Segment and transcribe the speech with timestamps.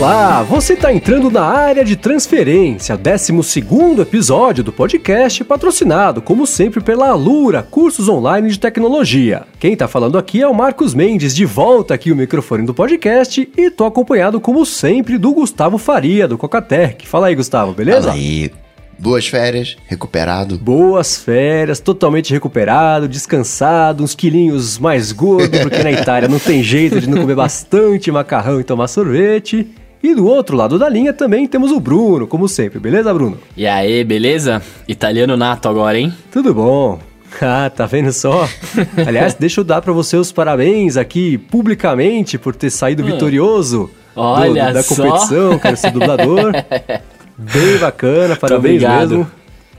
[0.00, 3.34] Olá, você está entrando na área de transferência, 12
[4.00, 9.42] episódio do podcast, patrocinado, como sempre, pela Alura, cursos online de tecnologia.
[9.58, 13.46] Quem está falando aqui é o Marcos Mendes, de volta aqui o microfone do podcast,
[13.54, 17.06] e tô acompanhado, como sempre, do Gustavo Faria, do Cocatec.
[17.06, 18.08] Fala aí, Gustavo, beleza?
[18.08, 18.50] Fala aí.
[18.98, 20.58] Boas férias, recuperado.
[20.58, 27.00] Boas férias, totalmente recuperado, descansado, uns quilinhos mais gordo, porque na Itália não tem jeito
[27.00, 29.68] de não comer bastante macarrão e tomar sorvete.
[30.10, 33.38] E do outro lado da linha também temos o Bruno, como sempre, beleza, Bruno?
[33.56, 34.60] E aí, beleza?
[34.88, 36.12] Italiano nato agora, hein?
[36.32, 36.98] Tudo bom.
[37.40, 38.48] Ah, tá vendo só?
[39.06, 43.06] Aliás, deixa eu dar para você os parabéns aqui publicamente por ter saído ah.
[43.06, 44.96] vitorioso Olha do, da só.
[44.96, 46.52] competição, quero ser dublador.
[47.38, 49.30] Bem bacana, parabéns mesmo.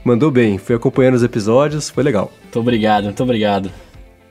[0.02, 2.32] Mandou bem, fui acompanhando os episódios, foi legal.
[2.42, 3.70] Muito obrigado, muito obrigado.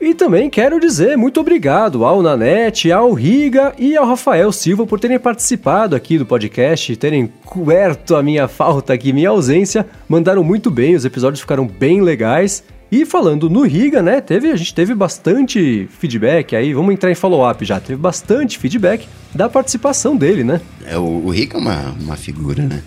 [0.01, 4.99] E também quero dizer muito obrigado ao Nanete, ao Riga e ao Rafael Silva por
[4.99, 9.87] terem participado aqui do podcast, terem coberto a minha falta aqui, minha ausência.
[10.09, 12.65] Mandaram muito bem, os episódios ficaram bem legais.
[12.91, 17.15] E falando no Riga, né, teve, a gente teve bastante feedback aí, vamos entrar em
[17.15, 20.63] follow-up já, teve bastante feedback da participação dele, né?
[20.87, 22.83] É, o, o Riga é uma, uma figura, né?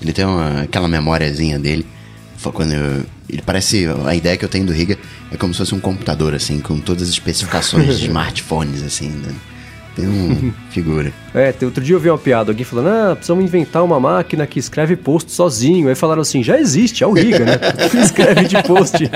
[0.00, 1.86] Ele tem uma, aquela memóriazinha dele.
[2.52, 3.86] Quando eu, ele parece.
[4.04, 4.98] A ideia que eu tenho do Riga
[5.30, 9.34] é como se fosse um computador, assim, com todas as especificações de smartphones, assim, né?
[9.96, 11.12] Tem uma figura.
[11.34, 14.58] É, outro dia eu vi uma piada, alguém falando, ah, precisamos inventar uma máquina que
[14.58, 15.88] escreve post sozinho.
[15.88, 17.58] Aí falaram assim, já existe, é o Riga, né?
[18.02, 19.10] Escreve de post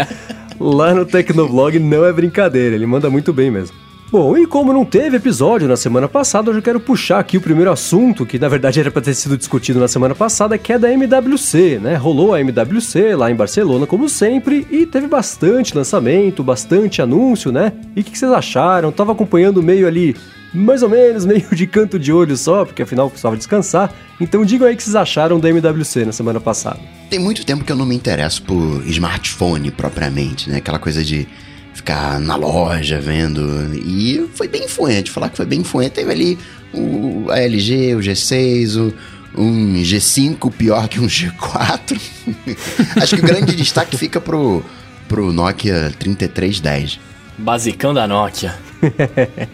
[0.58, 3.83] lá no Tecnoblog, não é brincadeira, ele manda muito bem mesmo.
[4.10, 7.40] Bom, e como não teve episódio na semana passada, eu já quero puxar aqui o
[7.40, 10.78] primeiro assunto, que na verdade era para ter sido discutido na semana passada, que é
[10.78, 11.96] da MWC, né?
[11.96, 17.72] Rolou a MWC lá em Barcelona, como sempre, e teve bastante lançamento, bastante anúncio, né?
[17.96, 18.92] E o que, que vocês acharam?
[18.92, 20.14] Tava acompanhando meio ali
[20.54, 23.92] mais ou menos, meio de canto de olho só, porque afinal precisava descansar.
[24.20, 26.78] Então digam aí o que vocês acharam da MWC na semana passada.
[27.10, 30.58] Tem muito tempo que eu não me interesso por smartphone propriamente, né?
[30.58, 31.26] Aquela coisa de
[31.74, 33.42] ficar na loja vendo.
[33.74, 35.92] E foi bem influente, falar que foi bem influente.
[35.92, 36.38] Teve ali
[36.72, 38.94] o, a LG, o G6, o,
[39.40, 42.00] um G5 pior que um G4.
[43.02, 44.64] Acho que o grande destaque fica pro,
[45.08, 47.00] pro Nokia 3310.
[47.36, 48.54] Basicão da Nokia.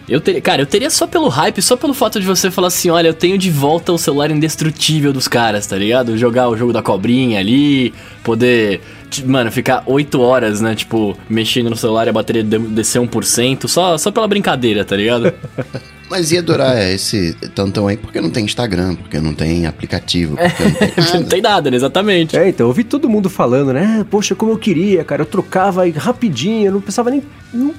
[0.08, 3.08] eu cara, eu teria só pelo hype, só pelo fato de você falar assim, olha,
[3.08, 6.18] eu tenho de volta o celular indestrutível dos caras, tá ligado?
[6.18, 8.80] Jogar o jogo da cobrinha ali, poder,
[9.24, 13.98] mano, ficar 8 horas, né, tipo, mexendo no celular e a bateria descer 1%, só,
[13.98, 15.32] só pela brincadeira, tá ligado?
[16.10, 20.64] Mas ia durar esse tantão aí porque não tem Instagram, porque não tem aplicativo, porque
[20.64, 21.20] não tem nada.
[21.20, 22.36] não tem nada, exatamente.
[22.36, 24.04] É, então, eu vi todo mundo falando, né?
[24.10, 25.22] Poxa, como eu queria, cara.
[25.22, 27.22] Eu trocava rapidinho, eu não precisava nem,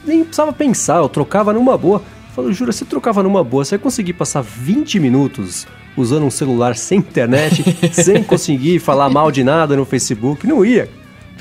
[0.06, 1.98] nem precisava pensar, eu trocava numa boa.
[1.98, 5.68] Eu falo, jura, se trocava numa boa, você ia conseguir passar 20 minutos
[5.98, 10.48] usando um celular sem internet, sem conseguir falar mal de nada no Facebook?
[10.48, 10.88] Não ia.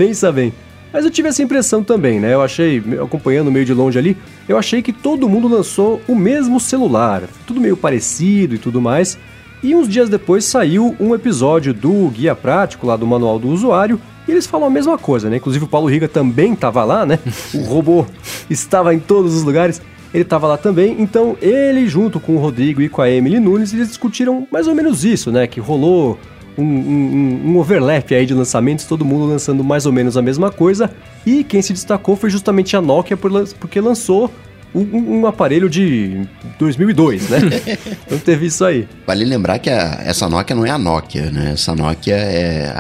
[0.00, 0.50] Pensa bem.
[0.90, 2.32] Mas eu tive essa impressão também, né?
[2.32, 4.16] Eu achei, acompanhando meio de longe ali,
[4.48, 9.18] eu achei que todo mundo lançou o mesmo celular, tudo meio parecido e tudo mais.
[9.62, 14.00] E uns dias depois saiu um episódio do Guia Prático, lá do Manual do Usuário,
[14.26, 15.36] e eles falam a mesma coisa, né?
[15.36, 17.18] Inclusive o Paulo Riga também estava lá, né?
[17.52, 18.06] O robô
[18.48, 19.82] estava em todos os lugares,
[20.14, 20.96] ele estava lá também.
[20.98, 24.74] Então ele, junto com o Rodrigo e com a Emily Nunes, eles discutiram mais ou
[24.74, 25.46] menos isso, né?
[25.46, 26.18] Que rolou
[26.56, 30.50] um, um, um, overlap aí de lançamentos, todo mundo lançando mais ou menos a mesma
[30.50, 30.90] coisa.
[31.24, 34.32] E quem se destacou foi justamente a Nokia, porque lançou
[34.74, 36.26] um, um, aparelho de
[36.58, 37.38] 2002, né?
[38.06, 38.88] então teve isso aí.
[39.06, 41.52] Vale lembrar que a, essa Nokia não é a Nokia, né?
[41.52, 42.72] Essa Nokia é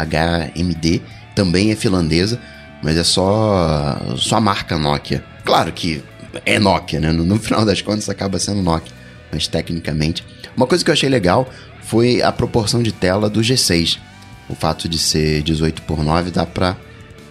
[0.54, 1.00] HMD,
[1.34, 2.40] também é finlandesa,
[2.82, 5.24] mas é só, só a marca Nokia.
[5.44, 6.02] Claro que
[6.46, 7.12] é Nokia, né?
[7.12, 8.92] No, no final das contas acaba sendo Nokia,
[9.32, 10.24] mas tecnicamente.
[10.56, 11.48] Uma coisa que eu achei legal
[11.90, 13.98] foi a proporção de tela do G6.
[14.48, 16.76] O fato de ser 18 por 9 dá para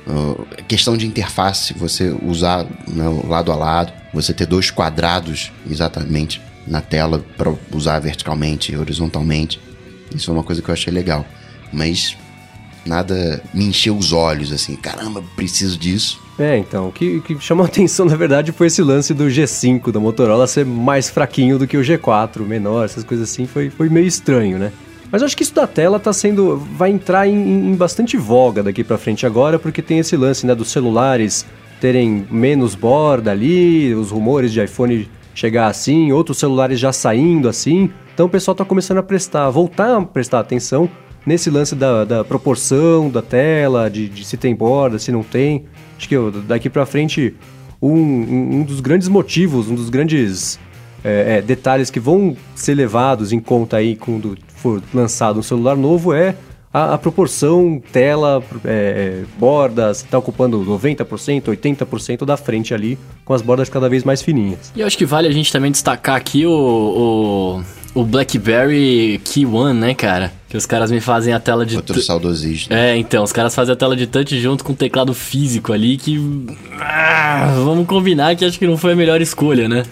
[0.05, 6.41] uh, questão de interface, você usar né, lado a lado, você ter dois quadrados exatamente
[6.67, 9.61] na tela para usar verticalmente e horizontalmente.
[10.13, 11.25] Isso é uma coisa que eu achei legal.
[11.71, 12.17] Mas
[12.85, 16.19] nada me encheu os olhos assim, caramba, preciso disso.
[16.39, 19.91] É, então, o que, que chamou a atenção na verdade foi esse lance do G5
[19.91, 23.89] da Motorola ser mais fraquinho do que o G4, menor, essas coisas assim, foi, foi
[23.89, 24.71] meio estranho, né?
[25.11, 26.57] Mas eu acho que isso da tela tá sendo.
[26.57, 30.53] vai entrar em, em bastante voga daqui para frente agora, porque tem esse lance, né,
[30.53, 31.45] dos celulares
[31.81, 37.89] terem menos borda ali, os rumores de iPhone chegar assim, outros celulares já saindo assim.
[38.13, 40.89] Então o pessoal tá começando a prestar, voltar a prestar atenção
[41.25, 45.65] nesse lance da, da proporção da tela, de, de, se tem borda, se não tem.
[45.99, 46.15] Acho que
[46.47, 47.35] daqui para frente,
[47.81, 50.57] um, um, dos grandes motivos, um dos grandes
[51.03, 55.75] é, é, detalhes que vão ser levados em conta aí quando for lançado um celular
[55.75, 56.37] novo é
[56.73, 63.41] a, a proporção tela, é, bordas, está ocupando 90%, 80% da frente ali, com as
[63.41, 64.71] bordas cada vez mais fininhas.
[64.73, 67.63] E acho que vale a gente também destacar aqui o, o,
[67.93, 70.31] o BlackBerry Key One, né, cara?
[70.47, 71.75] Que os caras me fazem a tela de...
[71.75, 72.73] Outro saudosista.
[72.73, 75.97] É, então, os caras fazem a tela de touch junto com o teclado físico ali,
[75.97, 76.19] que...
[76.79, 79.83] Ah, vamos combinar que acho que não foi a melhor escolha, né?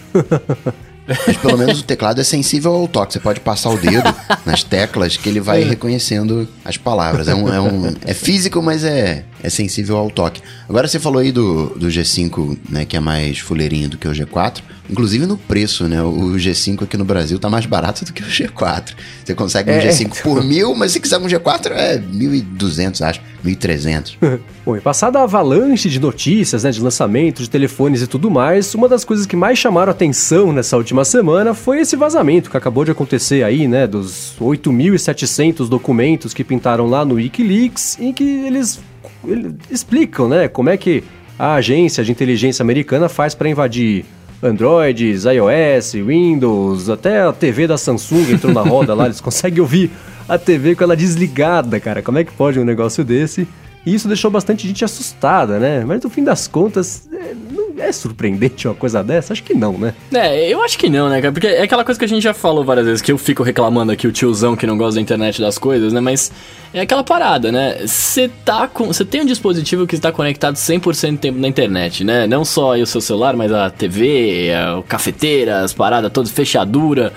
[1.26, 3.14] Mas pelo menos o teclado é sensível ao toque.
[3.14, 4.14] Você pode passar o dedo
[4.44, 5.64] nas teclas que ele vai é.
[5.64, 7.28] reconhecendo as palavras.
[7.28, 10.42] É, um, é, um, é físico, mas é, é sensível ao toque.
[10.68, 14.12] Agora você falou aí do, do G5, né, que é mais fuleirinho do que o
[14.12, 14.58] G4.
[14.90, 16.02] Inclusive no preço, né?
[16.02, 18.94] O G5 aqui no Brasil tá mais barato do que o G4.
[19.24, 20.22] Você consegue um é, G5 então...
[20.22, 23.20] por mil, mas se quiser um G4 é 1.200, acho.
[23.44, 24.16] 1.300.
[24.64, 28.74] Bom, e passada a avalanche de notícias, né, de lançamento de telefones e tudo mais,
[28.74, 32.84] uma das coisas que mais chamaram atenção nessa última semana foi esse vazamento que acabou
[32.84, 38.80] de acontecer aí, né, dos 8.700 documentos que pintaram lá no WikiLeaks, em que eles,
[39.24, 41.04] eles explicam, né, como é que
[41.38, 44.04] a agência de inteligência americana faz para invadir
[44.42, 49.90] Androids, iOS, Windows, até a TV da Samsung entrou na roda lá, eles conseguem ouvir
[50.28, 52.02] a TV com ela desligada, cara.
[52.02, 53.48] Como é que pode um negócio desse?
[53.86, 55.84] E isso deixou bastante gente assustada, né?
[55.84, 57.34] Mas no fim das contas, é,
[57.78, 59.32] é surpreendente uma coisa dessa?
[59.32, 59.94] Acho que não, né?
[60.12, 61.32] É, eu acho que não, né, cara?
[61.32, 63.92] Porque é aquela coisa que a gente já falou várias vezes, que eu fico reclamando
[63.92, 66.00] aqui, o tiozão que não gosta da internet das coisas, né?
[66.00, 66.32] Mas
[66.72, 67.86] é aquela parada, né?
[67.86, 68.86] Você tá com.
[68.86, 72.26] Você tem um dispositivo que está conectado 100% do tempo na internet, né?
[72.26, 77.12] Não só o seu celular, mas a TV, a cafeteira, as paradas todas, fechadura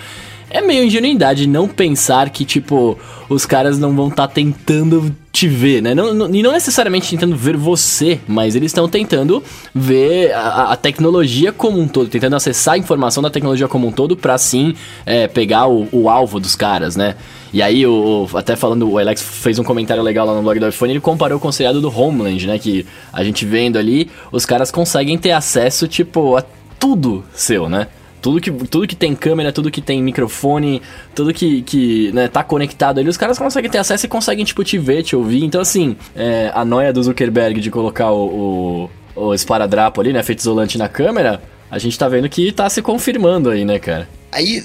[0.52, 2.98] é meio ingenuidade não pensar que, tipo,
[3.30, 5.96] os caras não vão estar tá tentando te ver, né?
[5.96, 9.42] Não, não, e não necessariamente tentando ver você, mas eles estão tentando
[9.74, 13.92] ver a, a, tecnologia como um todo, tentando acessar a informação da tecnologia como um
[13.92, 14.76] todo para sim
[15.06, 17.16] é, pegar o, o, alvo dos caras, né?
[17.54, 20.68] E aí, o, até falando, o Alex fez um comentário legal lá no blog do
[20.68, 22.60] iPhone, ele comparou com o seriado do Homeland, né?
[22.60, 26.44] Que a gente vendo ali, os caras conseguem ter acesso, tipo, a
[26.78, 27.88] tudo seu, né?
[28.22, 30.82] Tudo que, tudo que tem câmera, tudo que tem microfone,
[31.16, 34.64] tudo que, que né, tá conectado ali, os caras conseguem ter acesso e conseguem, tipo,
[34.64, 35.44] te ver, te ouvir.
[35.44, 40.22] Então, assim, é, a noia do Zuckerberg de colocar o, o, o esparadrapo ali, né,
[40.22, 41.42] feito isolante na câmera,
[41.72, 44.08] a gente tá vendo que tá se confirmando aí, né, cara?
[44.32, 44.64] Aí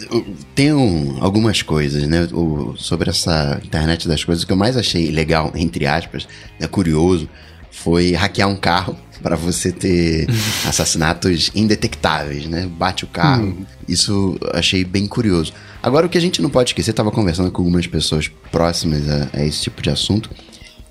[0.54, 2.28] tem um, algumas coisas, né?
[2.32, 6.28] O, sobre essa internet das coisas, o que eu mais achei legal, entre aspas,
[6.58, 7.28] né, curioso,
[7.70, 10.28] foi hackear um carro para você ter
[10.68, 12.64] assassinatos indetectáveis, né?
[12.64, 13.46] Bate o carro.
[13.46, 13.66] Hum.
[13.88, 15.52] Isso achei bem curioso.
[15.82, 19.28] Agora, o que a gente não pode esquecer, estava conversando com algumas pessoas próximas a,
[19.32, 20.30] a, esse tipo de assunto,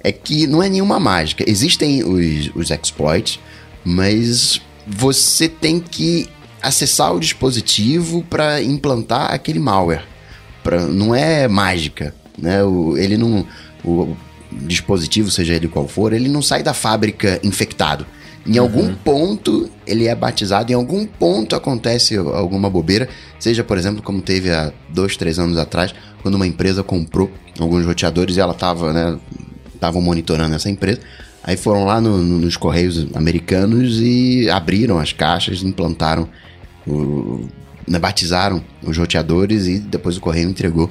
[0.04, 1.50] é que não é nenhuma mágica.
[1.50, 3.40] Existem os, os exploits,
[3.86, 6.28] mas você tem que
[6.62, 10.04] acessar o dispositivo para implantar aquele malware.
[10.62, 12.62] Pra, não é mágica, né?
[12.66, 13.48] O, ele não,
[13.82, 14.14] o,
[14.52, 18.06] dispositivo, seja ele qual for, ele não sai da fábrica infectado.
[18.46, 18.66] Em uhum.
[18.66, 23.10] algum ponto ele é batizado, em algum ponto acontece alguma bobeira,
[23.40, 27.86] seja, por exemplo, como teve há dois, três anos atrás, quando uma empresa comprou alguns
[27.86, 29.18] roteadores e ela estava, né,
[29.74, 31.00] estavam monitorando essa empresa.
[31.44, 36.28] Aí foram lá no, no, nos correios americanos e abriram as caixas, implantaram,
[36.88, 37.48] o,
[37.88, 40.90] né, batizaram os roteadores e depois o correio entregou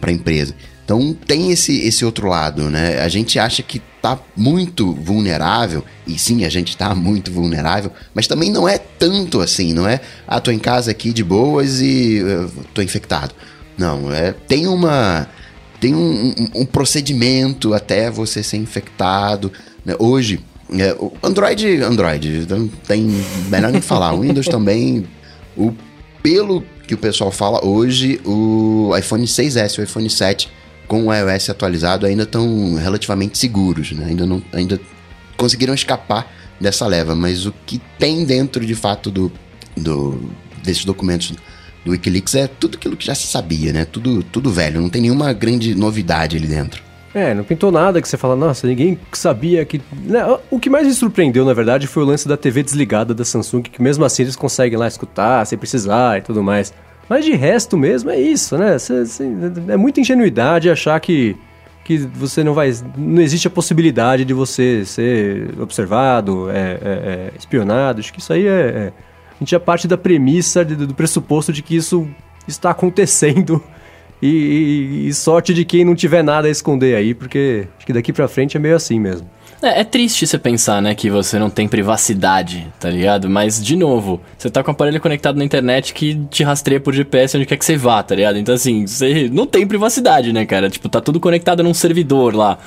[0.00, 0.54] para a empresa.
[0.84, 3.00] Então tem esse, esse outro lado, né?
[3.00, 8.26] A gente acha que tá muito vulnerável, e sim, a gente tá muito vulnerável, mas
[8.26, 10.00] também não é tanto assim, não é?
[10.28, 13.34] Ah, tô em casa aqui de boas e uh, tô infectado.
[13.78, 15.26] Não, é tem uma
[15.80, 19.50] tem um, um, um procedimento até você ser infectado.
[19.84, 19.94] Né?
[19.98, 23.02] Hoje, é, Android, Android, não tem
[23.48, 24.14] melhor nem falar.
[24.14, 25.06] Windows também,
[25.56, 25.72] o
[26.22, 30.50] pelo que o pessoal fala hoje, o iPhone 6S, o iPhone 7
[30.86, 34.06] com o iOS atualizado ainda estão relativamente seguros, né?
[34.08, 34.80] Ainda não ainda
[35.36, 39.32] conseguiram escapar dessa leva, mas o que tem dentro de fato do,
[39.76, 40.30] do
[40.62, 41.32] desses documentos
[41.84, 43.84] do WikiLeaks é tudo aquilo que já se sabia, né?
[43.84, 46.82] Tudo tudo velho, não tem nenhuma grande novidade ali dentro.
[47.14, 49.80] É, não pintou nada que você fala, nossa, ninguém sabia que.
[50.02, 50.20] Né?
[50.50, 53.62] O que mais me surpreendeu, na verdade, foi o lance da TV desligada da Samsung,
[53.62, 56.74] que mesmo assim eles conseguem lá escutar sem precisar e tudo mais.
[57.08, 58.76] Mas de resto mesmo é isso, né?
[59.68, 61.36] É muita ingenuidade achar que,
[61.84, 62.72] que você não vai.
[62.96, 68.00] Não existe a possibilidade de você ser observado, é, é, é espionado.
[68.00, 68.50] Acho que isso aí é.
[68.50, 68.92] é
[69.34, 72.08] a gente já parte da premissa, de, do pressuposto de que isso
[72.46, 73.62] está acontecendo.
[74.22, 77.92] E, e, e, sorte de quem não tiver nada a esconder aí, porque acho que
[77.92, 79.28] daqui pra frente é meio assim mesmo.
[79.64, 83.30] É, é, triste você pensar, né, que você não tem privacidade, tá ligado?
[83.30, 86.92] Mas, de novo, você tá com o aparelho conectado na internet que te rastreia por
[86.92, 88.38] GPS onde quer que você vá, tá ligado?
[88.38, 90.68] Então, assim, você não tem privacidade, né, cara?
[90.68, 92.58] Tipo, tá tudo conectado num servidor lá.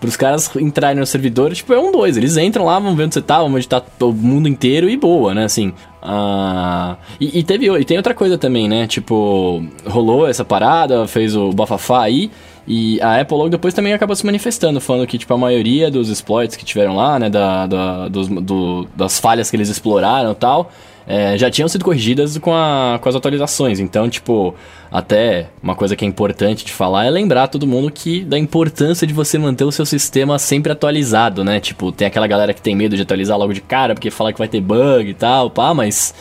[0.00, 2.16] Pros caras entrarem no servidor, tipo, é um dois.
[2.16, 5.32] Eles entram lá, vão ver onde você tá, vão tá o mundo inteiro e boa,
[5.32, 5.44] né?
[5.44, 5.68] Assim.
[6.02, 6.96] Uh...
[7.20, 8.88] E, e, teve, e tem outra coisa também, né?
[8.88, 12.32] Tipo, rolou essa parada, fez o bafafá aí.
[12.66, 16.08] E a Apple logo depois também acabou se manifestando, falando que, tipo, a maioria dos
[16.08, 17.28] exploits que tiveram lá, né?
[17.28, 20.70] Da, da dos, do, das falhas que eles exploraram e tal
[21.06, 23.80] é, já tinham sido corrigidas com, a, com as atualizações.
[23.80, 24.54] Então, tipo,
[24.90, 29.06] até uma coisa que é importante de falar é lembrar todo mundo que da importância
[29.06, 31.60] de você manter o seu sistema sempre atualizado, né?
[31.60, 34.38] Tipo, tem aquela galera que tem medo de atualizar logo de cara porque fala que
[34.38, 36.14] vai ter bug e tal, pá, mas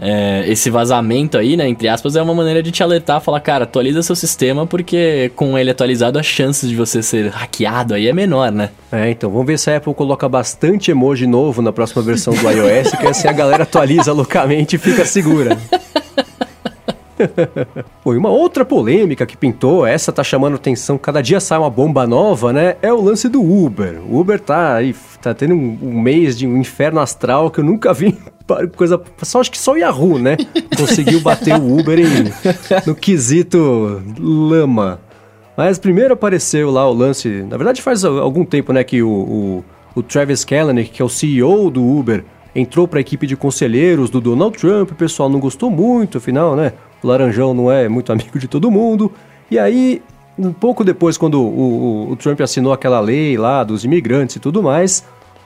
[0.00, 3.64] é, esse vazamento aí, né, entre aspas, é uma maneira de te alertar, falar, cara,
[3.64, 8.12] atualiza seu sistema, porque com ele atualizado, a chance de você ser hackeado aí é
[8.12, 8.70] menor, né?
[8.92, 12.50] É, então, vamos ver se a Apple coloca bastante emoji novo na próxima versão do
[12.50, 15.58] iOS, que assim a galera atualiza loucamente e fica segura.
[18.02, 21.70] Pô, e uma outra polêmica que pintou, essa tá chamando atenção, cada dia sai uma
[21.70, 22.76] bomba nova, né?
[22.82, 24.00] É o lance do Uber.
[24.08, 27.64] O Uber tá aí, tá tendo um, um mês de um inferno astral que eu
[27.64, 28.16] nunca vi
[28.76, 29.00] coisa.
[29.22, 30.36] Só, acho que só o Yahoo, né?
[30.76, 32.32] Conseguiu bater o Uber em,
[32.86, 35.00] no quesito lama.
[35.56, 37.44] Mas primeiro apareceu lá o lance.
[37.48, 39.64] Na verdade, faz algum tempo, né, que o, o,
[39.96, 44.08] o Travis Kalanick, que é o CEO do Uber, entrou para a equipe de conselheiros
[44.08, 44.92] do Donald Trump.
[44.92, 46.72] O pessoal não gostou muito, afinal, né?
[47.02, 49.12] O Laranjão não é muito amigo de todo mundo.
[49.50, 50.02] E aí,
[50.38, 54.40] um pouco depois, quando o, o, o Trump assinou aquela lei lá dos imigrantes e
[54.40, 55.04] tudo mais,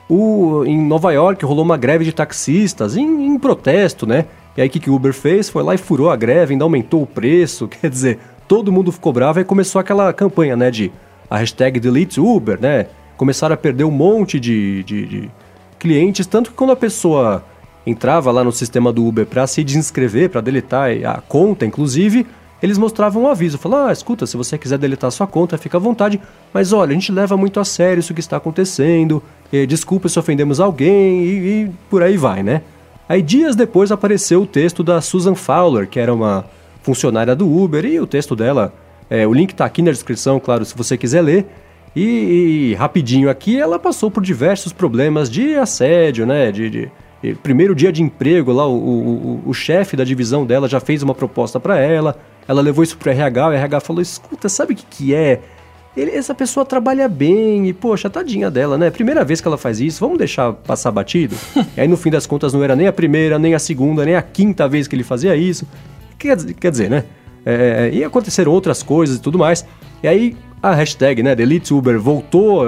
[0.09, 4.25] o, em Nova York rolou uma greve de taxistas em, em protesto, né?
[4.55, 5.49] E aí o que, que o Uber fez?
[5.49, 9.11] Foi lá e furou a greve, ainda aumentou o preço, quer dizer, todo mundo ficou
[9.11, 10.91] bravo e começou aquela campanha, né, de
[11.29, 12.87] a hashtag Delete Uber, né?
[13.17, 15.31] Começaram a perder um monte de, de, de
[15.79, 17.43] clientes, tanto que quando a pessoa
[17.85, 22.25] entrava lá no sistema do Uber para se desinscrever, para deletar a conta, inclusive,
[22.61, 25.79] eles mostravam um aviso, falavam, ah, escuta, se você quiser deletar sua conta, fica à
[25.79, 26.19] vontade,
[26.53, 29.21] mas olha, a gente leva muito a sério isso que está acontecendo,
[29.67, 31.29] desculpa se ofendemos alguém, e,
[31.63, 32.61] e por aí vai, né?
[33.07, 36.45] Aí dias depois apareceu o texto da Susan Fowler, que era uma
[36.81, 38.73] funcionária do Uber, e o texto dela,
[39.09, 41.45] é, o link está aqui na descrição, claro, se você quiser ler,
[41.95, 46.91] e, e, rapidinho aqui ela passou por diversos problemas de assédio, né, de, de
[47.41, 51.15] primeiro dia de emprego lá, o, o, o chefe da divisão dela já fez uma
[51.15, 54.85] proposta para ela, ela levou isso pro RH, o RH falou: escuta, sabe o que,
[54.85, 55.39] que é?
[55.95, 58.89] Ele, essa pessoa trabalha bem e, poxa, tadinha dela, né?
[58.89, 61.35] Primeira vez que ela faz isso, vamos deixar passar batido?
[61.77, 64.15] e aí, no fim das contas, não era nem a primeira, nem a segunda, nem
[64.15, 65.67] a quinta vez que ele fazia isso.
[66.17, 67.05] Quer, quer dizer, né?
[67.45, 69.65] É, e aconteceram outras coisas e tudo mais.
[70.01, 72.63] E aí, a hashtag, né, Delete Uber voltou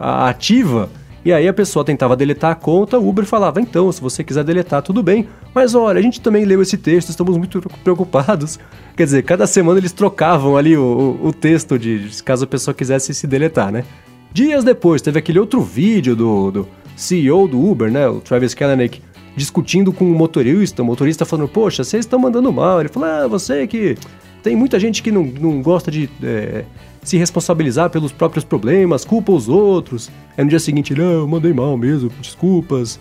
[0.00, 0.88] a, a ativa
[1.24, 4.44] e aí a pessoa tentava deletar a conta, o Uber falava: então, se você quiser
[4.44, 8.58] deletar, tudo bem, mas olha, a gente também leu esse texto, estamos muito preocupados.
[8.96, 12.74] Quer dizer, cada semana eles trocavam ali o, o, o texto de caso a pessoa
[12.74, 13.84] quisesse se deletar, né?
[14.32, 19.00] Dias depois, teve aquele outro vídeo do, do CEO do Uber, né, o Travis Kalanick,
[19.36, 22.80] discutindo com o motorista, o motorista falando, poxa, vocês estão mandando mal.
[22.80, 23.96] Ele falou, ah, você que...
[24.42, 26.66] Tem muita gente que não, não gosta de é,
[27.04, 30.10] se responsabilizar pelos próprios problemas, culpa os outros.
[30.36, 32.98] Aí no dia seguinte, não, eu mandei mal mesmo, desculpas.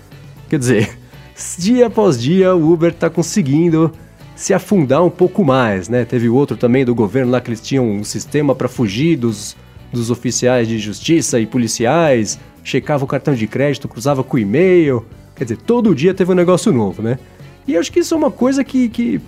[0.49, 0.97] Quer dizer,
[1.57, 3.91] dia após dia o Uber está conseguindo
[4.35, 6.03] se afundar um pouco mais, né?
[6.03, 9.55] Teve outro também do governo lá que eles tinham um sistema para fugir dos,
[9.91, 15.05] dos oficiais de justiça e policiais, checava o cartão de crédito, cruzava com o e-mail.
[15.35, 17.17] Quer dizer, todo dia teve um negócio novo, né?
[17.67, 19.21] E acho que isso é uma coisa que, que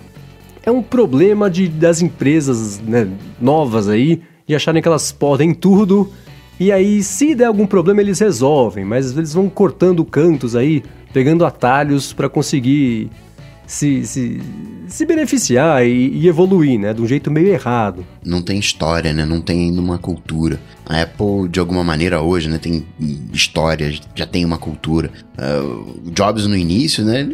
[0.62, 3.08] é um problema de, das empresas né,
[3.40, 6.10] novas aí, de acharem que elas podem tudo.
[6.58, 11.44] E aí, se der algum problema, eles resolvem, mas eles vão cortando cantos aí, pegando
[11.44, 13.10] atalhos para conseguir
[13.66, 14.40] se, se,
[14.86, 16.94] se beneficiar e, e, evoluir, né?
[16.94, 18.06] De um jeito meio errado.
[18.24, 19.24] Não tem história, né?
[19.24, 20.60] Não tem ainda uma cultura.
[20.86, 22.58] A Apple, de alguma maneira, hoje, né?
[22.58, 22.86] Tem
[23.32, 25.10] história, já tem uma cultura.
[25.36, 27.28] Uh, Jobs no início, né?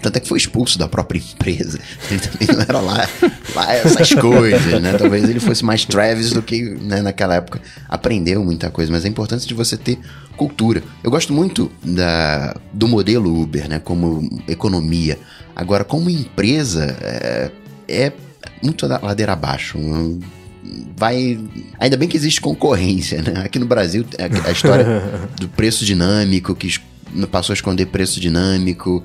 [0.00, 1.78] Tanto é que foi expulso da própria empresa.
[2.10, 3.08] Ele também não era lá,
[3.54, 4.92] lá essas coisas, né?
[4.94, 7.60] Talvez ele fosse mais Travis do que né, naquela época.
[7.88, 9.98] Aprendeu muita coisa, mas é importante de você ter
[10.36, 10.82] cultura.
[11.02, 13.78] Eu gosto muito da, do modelo Uber, né?
[13.78, 15.18] Como economia.
[15.54, 17.50] Agora, como empresa, é,
[17.88, 18.12] é
[18.62, 19.78] muito ladeira abaixo.
[20.96, 21.38] Vai.
[21.78, 23.42] Ainda bem que existe concorrência, né?
[23.44, 25.02] Aqui no Brasil, a, a história
[25.38, 26.66] do preço dinâmico que
[27.30, 29.02] passou a esconder preço dinâmico.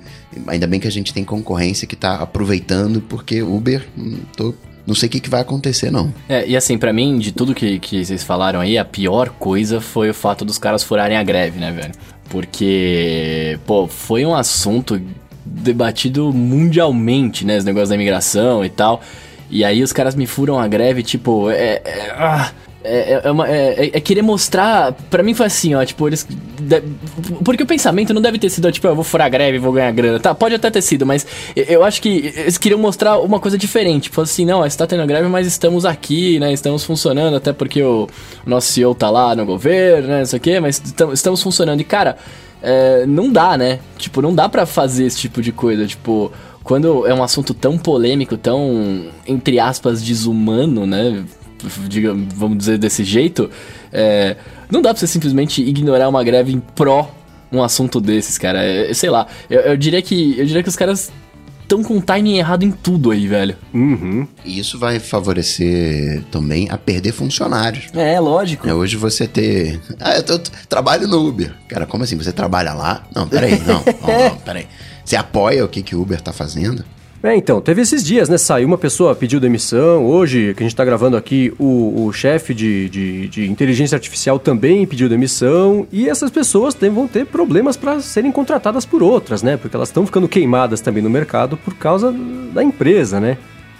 [0.48, 4.54] Ainda bem que a gente tem concorrência que está aproveitando, porque Uber, hum, tô
[4.86, 6.12] não sei o que, que vai acontecer, não.
[6.28, 9.80] É, e assim, pra mim, de tudo que, que vocês falaram aí, a pior coisa
[9.80, 11.94] foi o fato dos caras furarem a greve, né, velho?
[12.30, 15.00] Porque, pô, foi um assunto
[15.46, 17.58] debatido mundialmente, né?
[17.58, 19.02] Os negócios da imigração e tal.
[19.50, 21.82] E aí os caras me furam a greve, tipo, é.
[21.84, 22.52] é ah,
[22.84, 24.94] é, é, é, uma, é, é, querer mostrar.
[25.10, 26.28] Pra mim foi assim, ó, tipo, eles.
[27.44, 30.20] Porque o pensamento não deve ter sido, tipo, eu vou furar greve vou ganhar grana.
[30.20, 31.26] Tá, pode até ter sido, mas
[31.56, 34.04] eu acho que eles queriam mostrar uma coisa diferente.
[34.04, 36.52] Tipo assim, não, está tendo greve, mas estamos aqui, né?
[36.52, 38.08] Estamos funcionando, até porque o,
[38.46, 40.20] nosso CEO tá lá no governo, né?
[40.20, 40.82] Não sei o quê, mas
[41.14, 41.80] estamos funcionando.
[41.80, 42.18] E, cara,
[42.62, 43.80] é, não dá, né?
[43.98, 45.86] Tipo, não dá para fazer esse tipo de coisa.
[45.86, 46.32] Tipo,
[46.64, 51.24] quando é um assunto tão polêmico, tão, entre aspas, desumano, né?
[51.88, 53.50] Diga, vamos dizer desse jeito,
[53.92, 54.36] é,
[54.70, 57.10] não dá pra você simplesmente ignorar uma greve em pró
[57.52, 58.64] um assunto desses, cara.
[58.64, 61.12] É, sei lá, eu, eu, diria que eu diria que os caras
[61.62, 63.56] estão com o timing errado em tudo aí, velho.
[63.74, 64.28] Uhum.
[64.44, 67.86] E isso vai favorecer também a perder funcionários.
[67.94, 68.68] É, lógico.
[68.68, 69.80] É hoje você ter.
[70.00, 71.54] Ah, eu, tô, eu trabalho no Uber.
[71.68, 72.18] Cara, como assim?
[72.18, 73.04] Você trabalha lá?
[73.16, 74.68] Não, peraí, não, não, não, peraí.
[75.04, 76.86] Você apoia o que, que o Uber tá fazendo?
[77.24, 78.38] É, então, teve esses dias, né?
[78.38, 80.08] Saiu uma pessoa, pediu demissão.
[80.08, 84.40] Hoje, que a gente tá gravando aqui, o, o chefe de, de, de, inteligência artificial
[84.40, 85.88] também pediu demissão.
[85.92, 89.56] E essas pessoas tem, vão ter problemas para serem contratadas por outras, né?
[89.56, 92.12] Porque elas estão ficando queimadas também no mercado por causa
[92.54, 93.38] da empresa, né?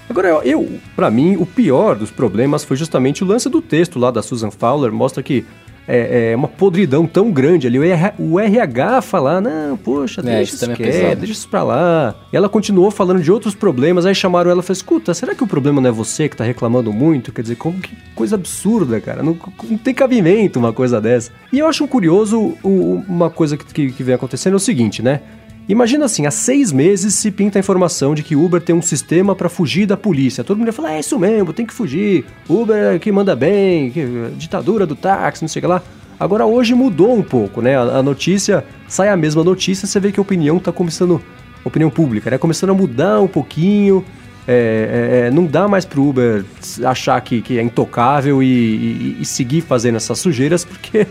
[0.08, 4.12] Agora, eu, para mim, o pior dos problemas foi justamente o lance do texto lá
[4.12, 4.92] da Susan Fowler.
[4.92, 5.46] Mostra que
[5.88, 7.80] é, é, uma podridão tão grande ali.
[7.80, 11.64] O, RH, o RH falar, não, poxa, é, deixa isso, isso é deixa isso pra
[11.64, 12.16] lá.
[12.32, 15.44] E ela continuou falando de outros problemas, aí chamaram ela e falaram, escuta, será que
[15.44, 17.32] o problema não é você que tá reclamando muito?
[17.32, 19.24] Quer dizer, como que coisa absurda, cara.
[19.24, 19.38] Não,
[19.70, 21.32] não tem cabimento uma coisa dessa.
[21.52, 25.22] E eu acho curioso uma coisa que, que, que vem acontecendo é o seguinte, né?
[25.70, 29.36] Imagina assim, há seis meses se pinta a informação de que Uber tem um sistema
[29.36, 30.44] para fugir da polícia.
[30.44, 32.26] Todo mundo ia falar, é isso mesmo, tem que fugir.
[32.50, 34.06] Uber é que manda bem, que,
[34.38, 35.82] ditadura do táxi, não sei o que lá.
[36.20, 37.78] Agora hoje mudou um pouco, né?
[37.78, 41.22] A, notícia, sai a mesma notícia, você vê que a opinião tá começando,
[41.64, 42.38] opinião pública, né?
[42.38, 44.04] Começando a mudar um pouquinho.
[44.48, 46.44] É, é, é não dá mais pro Uber
[46.84, 51.08] achar que, que é intocável e, e, e seguir fazendo essas sujeiras, porque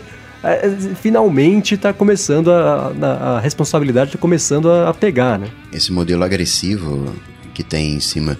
[1.01, 5.47] finalmente está começando a, a, a responsabilidade está começando a, a, pegar, né?
[5.71, 7.13] Esse modelo agressivo
[7.53, 8.37] que tem em cima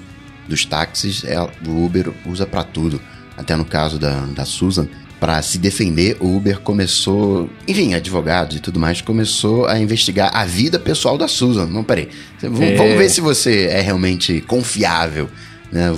[0.47, 2.99] dos táxis, é, o Uber usa para tudo.
[3.37, 4.87] Até no caso da, da Susan,
[5.19, 10.43] para se defender, o Uber começou, enfim, advogados e tudo mais, começou a investigar a
[10.45, 11.67] vida pessoal da Susan.
[11.67, 12.09] Não, peraí.
[12.41, 12.75] Vamos, é.
[12.75, 15.29] vamos ver se você é realmente confiável.
[15.71, 15.91] Né?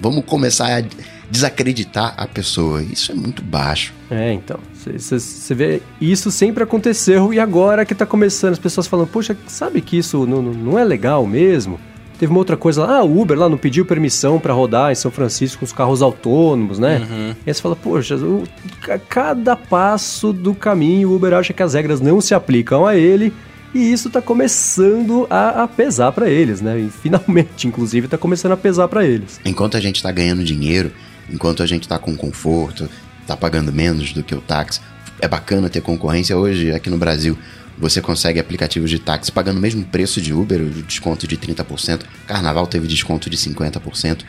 [0.00, 0.84] Vamos começar a
[1.30, 2.82] desacreditar a pessoa.
[2.82, 3.92] Isso é muito baixo.
[4.10, 4.58] É, então.
[4.74, 9.82] Você vê, isso sempre aconteceu e agora que tá começando, as pessoas falando, poxa, sabe
[9.82, 11.78] que isso não, não é legal mesmo?
[12.18, 14.94] Teve uma outra coisa lá, ah, o Uber lá não pediu permissão para rodar em
[14.94, 17.06] São Francisco com os carros autônomos, né?
[17.08, 17.34] Uhum.
[17.46, 18.42] E aí você fala, poxa, o,
[18.88, 22.96] a cada passo do caminho o Uber acha que as regras não se aplicam a
[22.96, 23.32] ele
[23.74, 26.80] e isso está começando a, a pesar para eles, né?
[26.80, 29.40] E finalmente, inclusive, está começando a pesar para eles.
[29.44, 30.90] Enquanto a gente está ganhando dinheiro,
[31.30, 32.88] enquanto a gente está com conforto,
[33.22, 34.80] está pagando menos do que o táxi.
[35.20, 36.36] É bacana ter concorrência.
[36.36, 37.36] Hoje, aqui no Brasil,
[37.76, 42.02] você consegue aplicativos de táxi pagando o mesmo preço de Uber, desconto de 30%.
[42.26, 44.20] Carnaval teve desconto de 50%.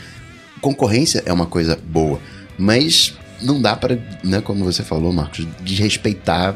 [0.62, 2.20] Concorrência é uma coisa boa,
[2.58, 6.56] mas não dá para, né, como você falou, Marcos, desrespeitar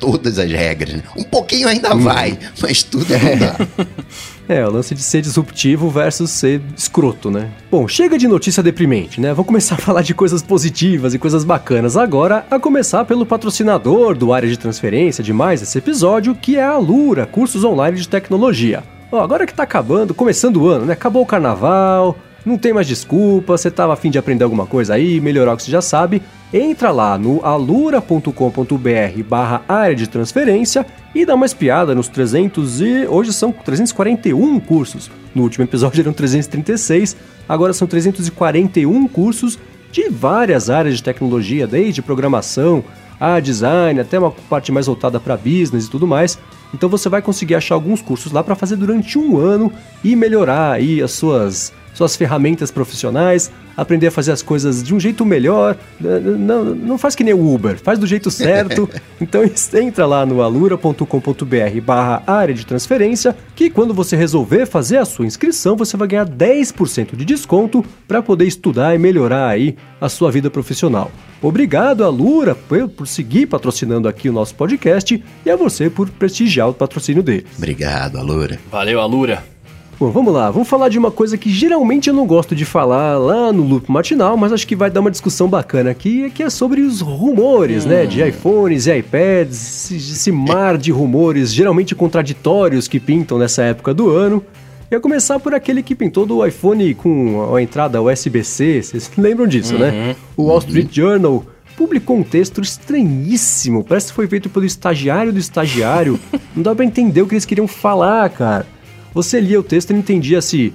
[0.00, 0.94] todas as regras.
[0.94, 1.02] Né?
[1.16, 2.00] Um pouquinho ainda hum.
[2.00, 3.56] vai, mas tudo não dá.
[4.48, 7.50] É, o lance de ser disruptivo versus ser escroto, né?
[7.70, 9.30] Bom, chega de notícia deprimente, né?
[9.30, 14.14] Vamos começar a falar de coisas positivas e coisas bacanas agora, a começar pelo patrocinador
[14.14, 18.08] do área de transferência de mais esse episódio, que é a Lura, cursos online de
[18.08, 18.84] tecnologia.
[19.10, 20.92] Ó, agora que tá acabando, começando o ano, né?
[20.92, 25.20] Acabou o carnaval, não tem mais desculpa, você estava afim de aprender alguma coisa aí,
[25.20, 31.24] melhorar o que você já sabe, entra lá no alura.com.br barra área de transferência e
[31.24, 33.06] dá uma espiada nos 300 e...
[33.06, 35.10] hoje são 341 cursos.
[35.34, 37.16] No último episódio eram 336,
[37.48, 39.58] agora são 341 cursos
[39.90, 42.84] de várias áreas de tecnologia, desde programação
[43.18, 46.38] a design, até uma parte mais voltada para business e tudo mais.
[46.74, 50.72] Então você vai conseguir achar alguns cursos lá para fazer durante um ano e melhorar
[50.72, 55.76] aí as suas suas ferramentas profissionais, aprender a fazer as coisas de um jeito melhor.
[56.00, 58.88] Não, não faz que nem o Uber, faz do jeito certo.
[59.20, 59.42] então
[59.80, 65.26] entra lá no alura.com.br barra área de transferência, que quando você resolver fazer a sua
[65.26, 70.30] inscrição, você vai ganhar 10% de desconto para poder estudar e melhorar aí a sua
[70.30, 71.10] vida profissional.
[71.40, 76.70] Obrigado, Alura, por, por seguir patrocinando aqui o nosso podcast e a você por prestigiar
[76.70, 77.46] o patrocínio dele.
[77.58, 78.58] Obrigado, Alura.
[78.70, 79.53] Valeu, Alura.
[79.98, 83.16] Bom, vamos lá, vamos falar de uma coisa que geralmente eu não gosto de falar
[83.16, 86.50] lá no Loop Matinal, mas acho que vai dar uma discussão bacana aqui, que é
[86.50, 87.90] sobre os rumores, hum.
[87.90, 93.94] né, de iPhones e iPads, esse mar de rumores geralmente contraditórios que pintam nessa época
[93.94, 94.42] do ano.
[94.90, 99.78] Ia começar por aquele que pintou do iPhone com a entrada USB-C, vocês lembram disso,
[99.78, 99.90] né?
[99.90, 99.96] uhum.
[100.08, 100.16] né?
[100.36, 101.44] O Wall Street Journal
[101.76, 106.18] publicou um texto estranhíssimo, parece que foi feito pelo estagiário do estagiário.
[106.54, 108.73] não dá pra entender o que eles queriam falar, cara.
[109.14, 110.74] Você lia o texto e não entendia se.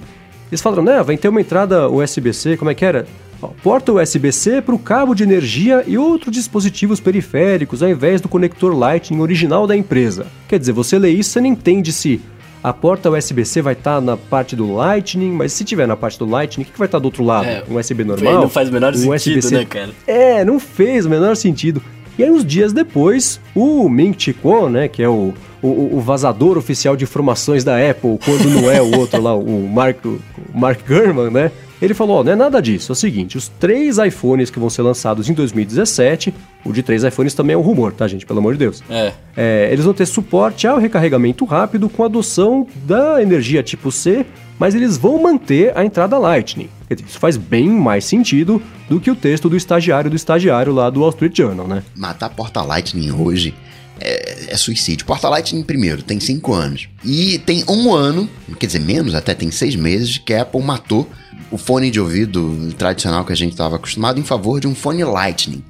[0.50, 3.06] Eles falaram, né, vai ter uma entrada USB-C, como é que era?
[3.40, 8.28] Ó, porta USB-C para o cabo de energia e outros dispositivos periféricos, ao invés do
[8.28, 10.26] conector Lightning original da empresa.
[10.48, 12.20] Quer dizer, você lê isso e não entende se
[12.62, 16.18] a porta USB-C vai estar tá na parte do Lightning, mas se tiver na parte
[16.18, 17.46] do Lightning, o que, que vai estar tá do outro lado?
[17.46, 18.34] É, um USB normal?
[18.34, 19.90] Não faz o menor um sentido, né, cara?
[20.06, 21.82] É, não fez o menor sentido.
[22.18, 26.00] E aí, uns dias depois, o Ming Chi Kuo, né, que é o, o, o,
[26.00, 30.20] vazador oficial de informações da Apple, quando não é o outro lá, o Mark, o
[30.54, 33.98] Mark Gurman, né, ele falou, ó, não é nada disso, é o seguinte, os três
[33.98, 37.92] iPhones que vão ser lançados em 2017, o de três iPhones também é um rumor,
[37.92, 38.82] tá, gente, pelo amor de Deus.
[38.90, 39.12] É.
[39.36, 44.26] é eles vão ter suporte ao recarregamento rápido com adoção da energia tipo C,
[44.58, 46.68] mas eles vão manter a entrada Lightning.
[46.90, 51.00] Isso faz bem mais sentido do que o texto do estagiário do estagiário lá do
[51.00, 51.82] Wall Street Journal, né?
[51.96, 53.54] Matar porta Lightning hoje
[54.00, 55.04] é, é, suicídio.
[55.06, 56.88] Porta Lightning, primeiro, tem cinco anos.
[57.04, 61.08] E tem um ano, quer dizer, menos, até tem seis meses, que a Apple matou
[61.50, 65.04] o fone de ouvido tradicional que a gente estava acostumado em favor de um fone
[65.04, 65.62] Lightning.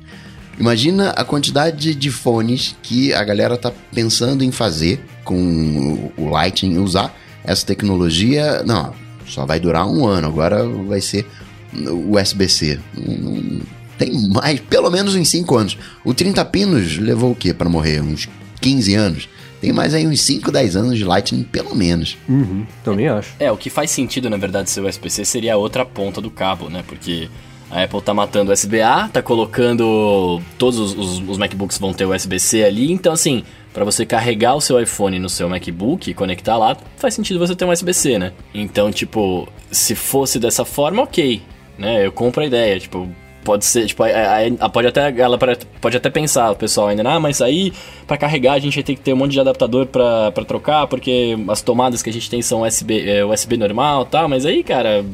[0.58, 6.78] Imagina a quantidade de fones que a galera tá pensando em fazer com o Lightning,
[6.78, 8.62] usar essa tecnologia.
[8.64, 8.92] Não,
[9.26, 11.26] só vai durar um ano, agora vai ser
[11.72, 12.78] USB-C.
[14.00, 15.76] Tem mais, pelo menos em 5 anos.
[16.02, 18.00] O 30 pinos levou o quê para morrer?
[18.00, 19.28] Uns 15 anos.
[19.60, 22.16] Tem mais aí uns 5, 10 anos de Lightning, pelo menos.
[22.26, 23.34] Uhum, também acho.
[23.38, 26.70] É, o que faz sentido, na verdade, ser USB-C seria a outra ponta do cabo,
[26.70, 26.82] né?
[26.88, 27.28] Porque
[27.70, 30.40] a Apple tá matando o USB-A, tá colocando.
[30.56, 34.62] Todos os, os, os MacBooks vão ter USB-C ali, então assim, para você carregar o
[34.62, 38.32] seu iPhone no seu MacBook e conectar lá, faz ssentido você ter um USB-C, né?
[38.54, 41.42] Então, tipo, se fosse dessa forma, ok,
[41.76, 42.06] né?
[42.06, 43.06] Eu compro a ideia, tipo,
[43.44, 45.38] pode ser, tipo, a, pode até, ela
[45.80, 47.72] pode até pensar, o pessoal ainda, ah, mas aí
[48.06, 51.36] para carregar a gente vai ter que ter um monte de adaptador para trocar, porque
[51.48, 55.04] as tomadas que a gente tem são USB, é, USB normal tal, mas aí, cara,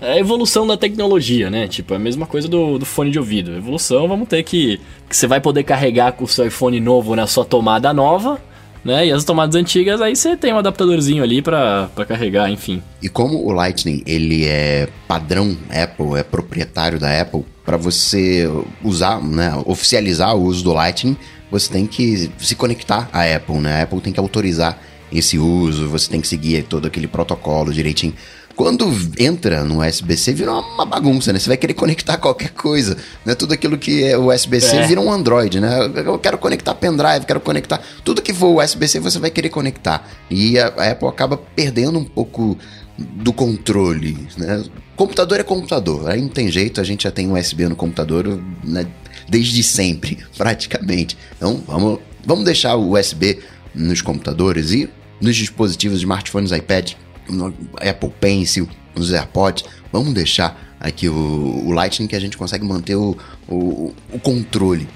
[0.00, 1.68] é a evolução da tecnologia, né?
[1.68, 3.56] Tipo, é a mesma coisa do, do fone de ouvido.
[3.56, 7.26] Evolução, vamos ter que, que você vai poder carregar com o seu iPhone novo na
[7.28, 8.40] sua tomada nova,
[8.84, 9.06] né?
[9.06, 12.82] E as tomadas antigas, aí você tem um adaptadorzinho ali para carregar, enfim.
[13.02, 18.50] E como o Lightning, ele é padrão Apple, é proprietário da Apple, para você
[18.82, 21.16] usar, né, oficializar o uso do Lightning,
[21.50, 23.80] você tem que se conectar à Apple, né?
[23.80, 24.80] A Apple tem que autorizar
[25.12, 28.14] esse uso, você tem que seguir todo aquele protocolo direitinho.
[28.54, 28.86] Quando
[29.18, 31.38] entra no USB-C, vira uma bagunça, né?
[31.38, 33.34] Você vai querer conectar qualquer coisa, né?
[33.34, 34.86] Tudo aquilo que é USB-C é.
[34.86, 35.90] vira um Android, né?
[36.04, 37.80] Eu quero conectar pendrive, quero conectar...
[38.04, 40.06] Tudo que for USB-C você vai querer conectar.
[40.30, 42.58] E a Apple acaba perdendo um pouco
[42.98, 44.62] do controle, né?
[44.94, 48.86] Computador é computador, aí não tem jeito, a gente já tem USB no computador né?
[49.28, 51.16] desde sempre, praticamente.
[51.36, 53.38] Então, vamos, vamos deixar o USB
[53.74, 54.88] nos computadores e
[55.20, 56.92] nos dispositivos smartphones, iPad
[57.28, 59.64] no Apple Pencil, nos AirPods.
[59.92, 63.16] Vamos deixar aqui o, o Lightning que a gente consegue manter o,
[63.48, 64.88] o, o controle.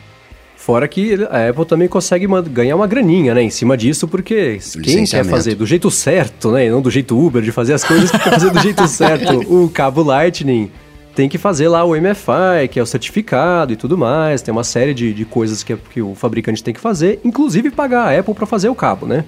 [0.56, 5.04] Fora que a Apple também consegue ganhar uma graninha, né, em cima disso, porque quem
[5.04, 8.10] quer fazer do jeito certo, né, e não do jeito Uber, de fazer as coisas
[8.10, 10.68] que quer fazer do jeito certo, o cabo Lightning
[11.14, 14.64] tem que fazer lá o MFI, que é o certificado e tudo mais, tem uma
[14.64, 18.34] série de, de coisas que, que o fabricante tem que fazer, inclusive pagar a Apple
[18.34, 19.24] para fazer o cabo, né?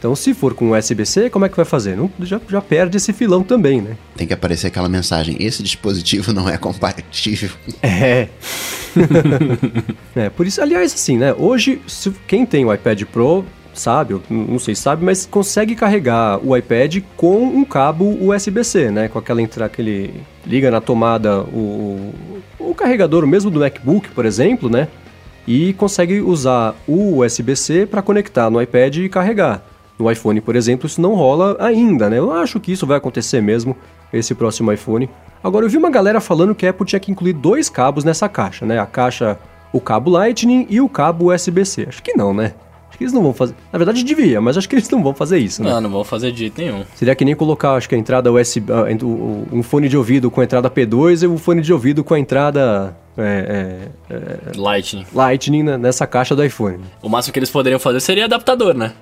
[0.00, 1.94] Então, se for com USB-C, como é que vai fazer?
[1.94, 3.98] Não, já, já perde esse filão também, né?
[4.16, 7.50] Tem que aparecer aquela mensagem: esse dispositivo não é compatível.
[7.82, 8.28] É.
[10.16, 11.34] é, por isso, aliás, assim, né?
[11.34, 16.38] Hoje, se, quem tem o iPad Pro sabe, não sei se sabe, mas consegue carregar
[16.44, 19.08] o iPad com um cabo USB-C, né?
[19.08, 22.12] Com aquela entrada que ele liga na tomada o,
[22.58, 24.88] o carregador mesmo do MacBook, por exemplo, né?
[25.46, 29.69] E consegue usar o USB-C para conectar no iPad e carregar.
[30.00, 32.18] No iPhone, por exemplo, isso não rola ainda, né?
[32.18, 33.76] Eu acho que isso vai acontecer mesmo,
[34.10, 35.10] esse próximo iPhone.
[35.44, 38.28] Agora, eu vi uma galera falando que a Apple tinha que incluir dois cabos nessa
[38.28, 38.78] caixa, né?
[38.78, 39.38] A caixa,
[39.72, 41.86] o cabo Lightning e o cabo USB-C.
[41.88, 42.54] Acho que não, né?
[42.88, 43.54] Acho que eles não vão fazer.
[43.70, 45.70] Na verdade, devia, mas acho que eles não vão fazer isso, né?
[45.70, 46.82] Não, não vão fazer de jeito nenhum.
[46.94, 48.86] Seria que nem colocar, acho que a entrada USB, ah,
[49.52, 52.18] um fone de ouvido com a entrada P2 e um fone de ouvido com a
[52.18, 55.06] entrada é, é, é, Lightning.
[55.14, 56.80] Lightning nessa caixa do iPhone.
[57.02, 58.92] O máximo que eles poderiam fazer seria adaptador, né?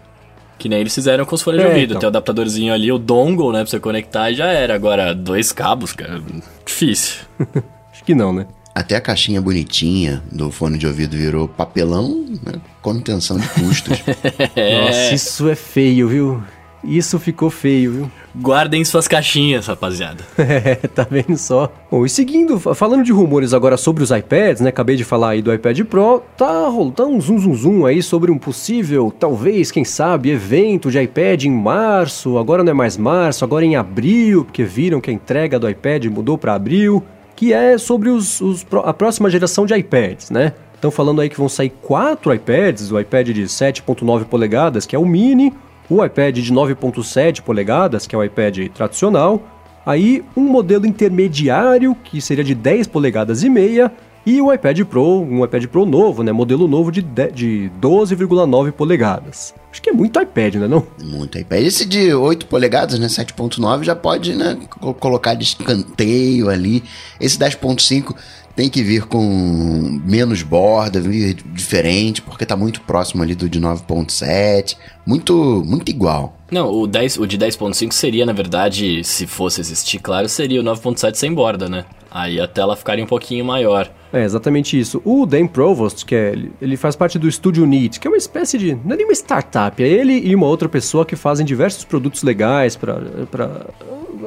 [0.59, 1.91] Que nem eles fizeram com os fones É, de ouvido.
[1.93, 2.01] então.
[2.01, 3.61] Tem o adaptadorzinho ali, o dongle, né?
[3.61, 4.75] Pra você conectar e já era.
[4.75, 6.21] Agora, dois cabos, cara.
[6.67, 7.17] Difícil.
[7.93, 8.47] Acho que não, né?
[8.75, 12.61] Até a caixinha bonitinha do fone de ouvido virou papelão, né?
[12.83, 13.99] Contenção de custos.
[14.57, 16.43] Nossa, isso é feio, viu?
[16.85, 18.11] Isso ficou feio, viu?
[18.37, 20.25] Guardem suas caixinhas, rapaziada.
[20.39, 21.73] É, tá vendo só?
[21.91, 24.69] Bom, e seguindo, fa- falando de rumores agora sobre os iPads, né?
[24.71, 28.31] Acabei de falar aí do iPad Pro, tá rolando um zum zum zum aí sobre
[28.31, 32.39] um possível, talvez, quem sabe, evento de iPad em março.
[32.39, 35.69] Agora não é mais março, agora é em abril, porque viram que a entrega do
[35.69, 37.03] iPad mudou para abril,
[37.35, 40.53] que é sobre os, os a próxima geração de iPads, né?
[40.75, 44.99] Estão falando aí que vão sair quatro iPads, o iPad de 7.9 polegadas, que é
[44.99, 45.53] o mini,
[45.91, 49.43] o iPad de 9.7 polegadas, que é o iPad tradicional,
[49.87, 53.91] aí um modelo intermediário, que seria de 10 polegadas e meia,
[54.27, 58.73] e o iPad Pro, um iPad Pro novo, né, modelo novo de, de, de 12,9
[58.73, 59.55] polegadas.
[59.73, 60.87] Acho que é muito iPad, né, não?
[61.03, 61.63] Muito iPad.
[61.65, 63.07] Esse de 8 polegadas, né?
[63.07, 64.59] 7.9 já pode, né?
[64.81, 66.83] co- Colocar de escanteio ali.
[67.19, 68.15] Esse 10.5
[68.59, 73.61] tem que vir com menos borda, vir diferente, porque tá muito próximo ali do de
[73.61, 74.77] 9.7.
[75.07, 76.37] Muito, muito igual.
[76.51, 80.65] Não, o, 10, o de 10.5 seria, na verdade, se fosse existir, claro, seria o
[80.65, 81.85] 9.7 sem borda, né?
[82.11, 83.89] Aí a tela ficaria um pouquinho maior.
[84.13, 85.01] É exatamente isso.
[85.05, 88.17] O Dan Provost, que é, ele- ele faz parte do Studio Neat, que é uma
[88.17, 88.75] espécie de.
[88.85, 92.25] Não é nem uma startup, é ele e uma outra pessoa que fazem diversos produtos
[92.25, 93.67] legais para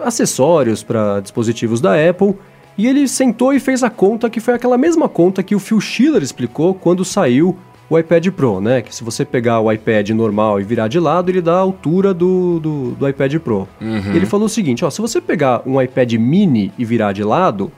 [0.03, 2.35] acessórios para dispositivos da Apple.
[2.77, 5.79] E ele sentou e fez a conta que foi aquela mesma conta que o Phil
[5.81, 7.57] Schiller explicou quando saiu
[7.89, 8.81] o iPad Pro, né?
[8.81, 12.13] Que se você pegar o iPad normal e virar de lado, ele dá a altura
[12.13, 13.67] do, do, do iPad Pro.
[14.15, 17.71] Ele falou o seguinte: ó, se você pegar um iPad mini e virar de lado,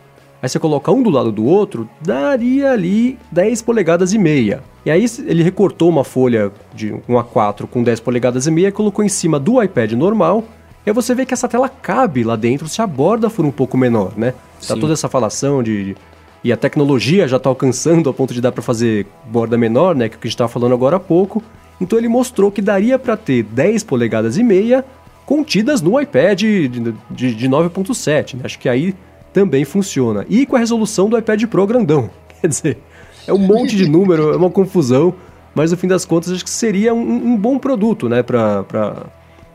[0.44, 4.62] Aí você coloca um do lado do outro, daria ali 10 polegadas e meia.
[4.86, 8.72] E aí ele recortou uma folha de um A4 com 10 polegadas e meia e
[8.74, 10.44] colocou em cima do iPad normal.
[10.86, 13.52] E aí você vê que essa tela cabe lá dentro se a borda for um
[13.52, 14.32] pouco menor, né?
[14.68, 14.80] Tá Sim.
[14.80, 15.96] toda essa falação de...
[16.44, 20.10] E a tecnologia já tá alcançando a ponto de dar para fazer borda menor, né?
[20.10, 21.42] Que é o que a gente tava falando agora há pouco.
[21.80, 24.84] Então ele mostrou que daria para ter 10 polegadas e meia
[25.26, 26.68] contidas no iPad de,
[27.10, 28.42] de, de 9.7, né?
[28.44, 28.94] Acho que aí
[29.32, 30.26] também funciona.
[30.30, 32.10] E com a resolução do iPad Pro grandão.
[32.42, 32.78] Quer dizer,
[33.26, 35.16] é um monte de número, é uma confusão,
[35.56, 38.22] mas no fim das contas acho que seria um, um bom produto, né?
[38.22, 38.64] Pra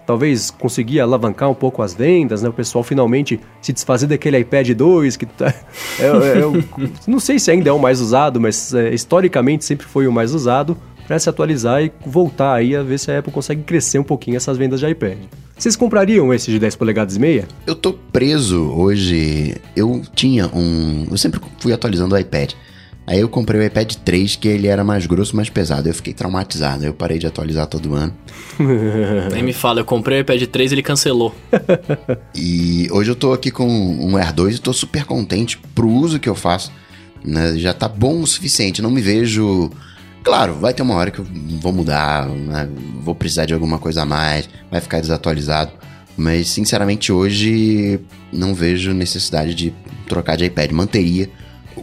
[0.09, 2.49] talvez conseguir alavancar um pouco as vendas, né?
[2.49, 7.69] O pessoal finalmente se desfazer daquele iPad 2 que é, é- não sei se ainda
[7.69, 11.83] é o mais usado, mas é, historicamente sempre foi o mais usado para se atualizar
[11.85, 14.89] e voltar aí a ver se a Apple consegue crescer um pouquinho essas vendas de
[14.89, 15.19] iPad.
[15.59, 17.47] Vocês comprariam esse de 10 polegadas e meia?
[17.67, 19.57] Eu tô preso hoje.
[19.77, 21.07] Eu tinha um.
[21.11, 22.53] Eu sempre fui atualizando o iPad.
[23.09, 25.89] Aí eu comprei o iPad 3, que ele era mais grosso, mais pesado.
[25.89, 26.85] Eu fiquei traumatizado.
[26.85, 28.13] Eu parei de atualizar todo ano.
[29.33, 31.35] Nem me fala, eu comprei o iPad 3 e ele cancelou.
[32.37, 36.21] E hoje eu tô aqui com um Air 2 e tô super contente pro uso
[36.21, 36.71] que eu faço.
[37.25, 37.57] né?
[37.57, 38.83] Já tá bom o suficiente.
[38.83, 39.71] Não me vejo.
[40.23, 41.27] Claro, vai ter uma hora que eu
[41.63, 42.69] vou mudar, né?
[43.01, 45.73] vou precisar de alguma coisa a mais, vai ficar desatualizado.
[46.15, 47.99] Mas, sinceramente, hoje
[48.31, 49.73] não vejo necessidade de
[50.07, 50.73] trocar de iPad.
[50.73, 51.31] Manteria.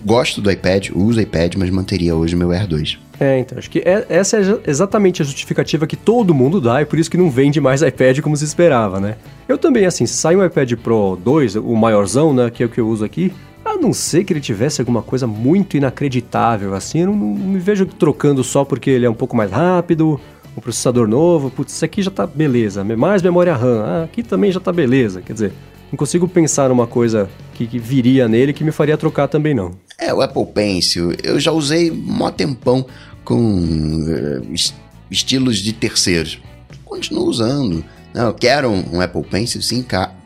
[0.06, 3.00] Gosto do iPad, uso iPad, mas manteria hoje meu Air 2.
[3.20, 6.80] É, então, acho que é- essa é exa- exatamente a justificativa que todo mundo dá
[6.82, 9.16] e por isso que não vende mais iPad como se esperava, né?
[9.48, 12.70] Eu também, assim, se sair um iPad Pro 2, o maiorzão, né, que é o
[12.70, 17.00] que eu uso aqui, a não ser que ele tivesse alguma coisa muito inacreditável, assim,
[17.00, 20.20] eu não, não me vejo trocando só porque ele é um pouco mais rápido,
[20.56, 24.52] um processador novo, putz, isso aqui já tá beleza, mais memória RAM, ah, aqui também
[24.52, 25.52] já tá beleza, quer dizer,
[25.92, 29.72] não consigo pensar numa coisa que, que viria nele que me faria trocar também não.
[29.98, 32.86] É, o Apple Pencil, eu já usei mó tempão
[33.24, 34.74] com eh, es-
[35.10, 36.40] estilos de terceiros.
[36.84, 37.84] Continuo usando.
[38.14, 39.86] Não, eu quero um, um Apple Pencil, sim,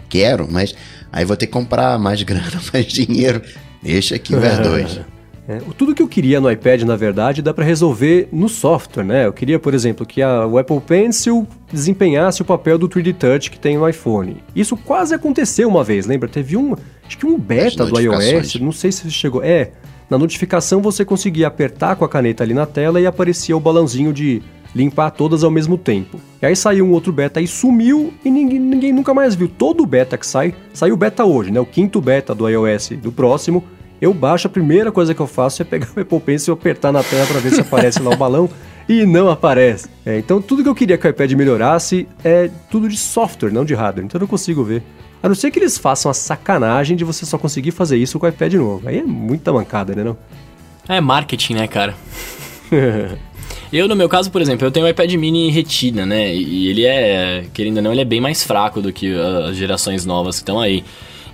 [0.09, 0.73] quero, mas
[1.11, 3.41] aí vou ter que comprar mais grana, mais dinheiro.
[3.81, 4.99] Deixa aqui o Air 2.
[5.49, 9.25] É, tudo que eu queria no iPad, na verdade, dá para resolver no software, né?
[9.25, 13.49] Eu queria, por exemplo, que a, o Apple Pencil desempenhasse o papel do 3D Touch
[13.49, 14.43] que tem no iPhone.
[14.55, 16.29] Isso quase aconteceu uma vez, lembra?
[16.29, 19.43] Teve um, acho que um beta do iOS, não sei se chegou.
[19.43, 19.71] É,
[20.07, 24.13] na notificação você conseguia apertar com a caneta ali na tela e aparecia o balãozinho
[24.13, 24.43] de
[24.75, 26.19] limpar todas ao mesmo tempo.
[26.43, 29.47] E aí saiu um outro beta e sumiu e ninguém, ninguém nunca mais viu.
[29.47, 31.59] Todo beta que sai, saiu o beta hoje, né?
[31.59, 33.63] O quinto beta do iOS do próximo.
[34.01, 36.91] Eu baixo, a primeira coisa que eu faço é pegar o Apple Pencil e apertar
[36.91, 38.49] na tela para ver se aparece lá o balão
[38.87, 39.89] e não aparece.
[40.05, 43.65] É, então tudo que eu queria que o iPad melhorasse é tudo de software, não
[43.65, 44.05] de hardware.
[44.05, 44.81] Então eu não consigo ver.
[45.21, 48.25] A não ser que eles façam a sacanagem de você só conseguir fazer isso com
[48.25, 48.87] o iPad novo.
[48.87, 50.17] Aí é muita mancada, né não?
[50.87, 51.93] É marketing, né, cara?
[53.71, 56.33] Eu, no meu caso, por exemplo, eu tenho um iPad mini retina, né?
[56.33, 60.07] E ele é, querendo ou não, ele é bem mais fraco do que as gerações
[60.07, 60.83] novas que estão aí.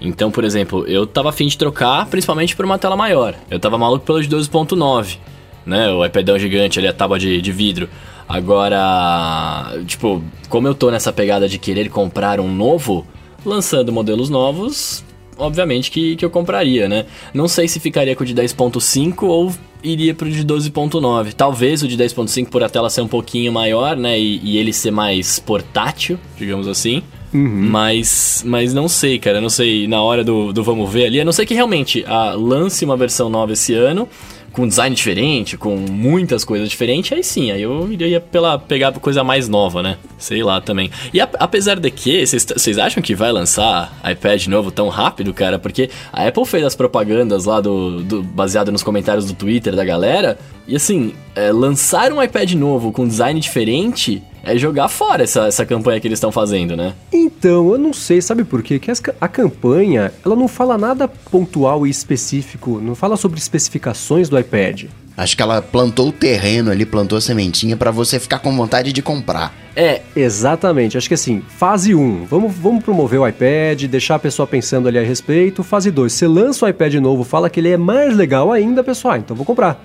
[0.05, 3.35] Então, por exemplo, eu tava afim de trocar, principalmente por uma tela maior.
[3.49, 5.17] Eu tava maluco pelo de 12.9,
[5.65, 5.91] né?
[5.91, 7.89] O iPadão gigante ali, a tábua de, de vidro.
[8.27, 13.05] Agora, tipo, como eu tô nessa pegada de querer comprar um novo,
[13.45, 15.03] lançando modelos novos,
[15.37, 17.05] obviamente que, que eu compraria, né?
[17.33, 21.33] Não sei se ficaria com o de 10.5 ou iria pro de 12.9.
[21.33, 24.19] Talvez o de 10.5 por a tela ser um pouquinho maior, né?
[24.19, 27.03] E, e ele ser mais portátil, digamos assim.
[27.35, 27.67] Uhum.
[27.69, 29.41] Mas, mas não sei, cara.
[29.41, 31.19] Não sei na hora do, do vamos ver ali.
[31.19, 34.07] A não ser que realmente a, lance uma versão nova esse ano
[34.53, 39.21] com design diferente, com muitas coisas diferentes, aí sim, aí eu iria pela pegar coisa
[39.21, 39.97] mais nova, né?
[40.17, 40.89] Sei lá também.
[41.13, 45.59] E a, apesar de que, vocês acham que vai lançar iPad novo tão rápido, cara?
[45.59, 49.83] Porque a Apple fez as propagandas lá do, do baseado nos comentários do Twitter da
[49.83, 55.47] galera, e assim, é, lançar um iPad novo com design diferente é jogar fora essa,
[55.47, 56.93] essa campanha que eles estão fazendo, né?
[57.11, 58.77] Então, eu não sei, sabe por quê?
[58.77, 64.39] Que a campanha, ela não fala nada pontual e específico, não fala sobre especificações do
[64.39, 64.85] iPad.
[65.17, 68.91] Acho que ela plantou o terreno ali, plantou a sementinha para você ficar com vontade
[68.91, 69.53] de comprar.
[69.73, 70.97] É, exatamente.
[70.97, 74.99] Acho que assim, fase 1, vamos, vamos promover o iPad, deixar a pessoa pensando ali
[74.99, 75.63] a respeito.
[75.63, 79.13] Fase 2, você lança o iPad novo, fala que ele é mais legal ainda, pessoal,
[79.13, 79.81] ah, então vou comprar.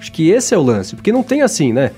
[0.00, 1.92] Acho que esse é o lance, porque não tem assim, né?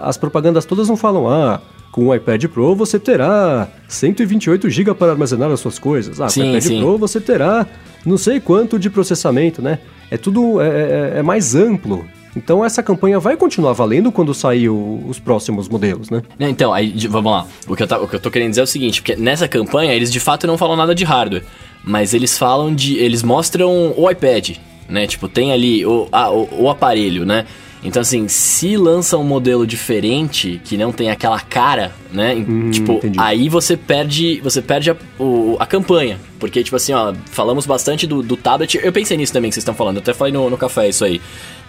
[0.00, 5.12] As propagandas todas não falam, ah, com o iPad Pro você terá 128 GB para
[5.12, 6.20] armazenar as suas coisas.
[6.20, 6.80] Ah, sim, com o iPad sim.
[6.80, 7.66] Pro você terá
[8.04, 9.78] não sei quanto de processamento, né?
[10.10, 12.04] É tudo é, é, é mais amplo.
[12.34, 16.22] Então essa campanha vai continuar valendo quando sair o, os próximos modelos, né?
[16.40, 17.46] Então, aí, vamos lá.
[17.68, 19.46] O que, eu tá, o que eu tô querendo dizer é o seguinte, porque nessa
[19.46, 21.44] campanha eles de fato não falam nada de hardware,
[21.84, 22.96] mas eles falam de...
[22.96, 24.56] eles mostram o iPad,
[24.88, 25.06] né?
[25.06, 27.44] Tipo, tem ali o, a, o, o aparelho, né?
[27.82, 32.34] Então, assim, se lança um modelo diferente, que não tem aquela cara, né?
[32.34, 33.18] Hum, tipo, entendi.
[33.18, 36.18] aí você perde, você perde a, o, a campanha.
[36.38, 38.78] Porque, tipo assim, ó, falamos bastante do, do tablet.
[38.82, 41.04] Eu pensei nisso também que vocês estão falando, eu até falei no, no café isso
[41.04, 41.20] aí.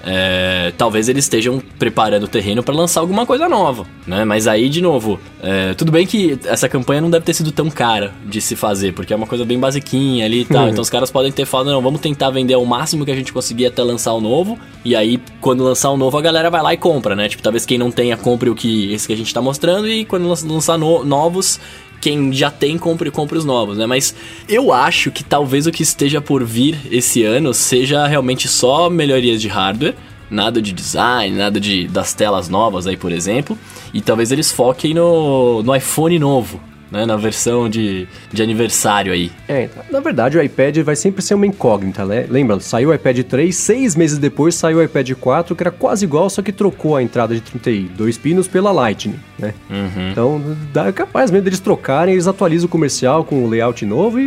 [0.05, 4.25] É, talvez eles estejam preparando o terreno para lançar alguma coisa nova, né?
[4.25, 7.69] Mas aí, de novo, é, tudo bem que essa campanha não deve ter sido tão
[7.69, 10.67] cara de se fazer, porque é uma coisa bem basiquinha ali e tal.
[10.67, 13.31] então os caras podem ter falado, não, vamos tentar vender o máximo que a gente
[13.31, 14.59] conseguir até lançar o novo.
[14.83, 17.29] E aí, quando lançar o novo, a galera vai lá e compra, né?
[17.29, 20.03] Tipo, talvez quem não tenha compre o que esse que a gente tá mostrando e
[20.03, 21.59] quando lançar no, novos,
[22.03, 23.85] quem já tem compre, compre os novos, né?
[23.85, 24.13] Mas
[24.49, 29.39] eu acho que talvez o que esteja por vir esse ano seja realmente só melhorias
[29.39, 29.95] de hardware,
[30.29, 33.57] nada de design, nada de das telas novas aí, por exemplo,
[33.93, 36.59] e talvez eles foquem no, no iPhone novo,
[36.93, 39.31] né, na versão de, de aniversário aí.
[39.47, 42.27] É, na verdade o iPad vai sempre ser uma incógnita, né?
[42.29, 46.05] Lembra, saiu o iPad 3, seis meses depois saiu o iPad 4, que era quase
[46.05, 49.55] igual, só que trocou a entrada de 32 pinos pela Lightning, né?
[49.71, 50.11] Uhum.
[50.11, 54.23] Então, dá capaz mesmo deles trocarem, eles atualizam o comercial com o layout novo e,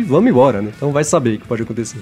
[0.00, 0.72] e vamos embora, né?
[0.76, 2.00] Então vai saber o que pode acontecer.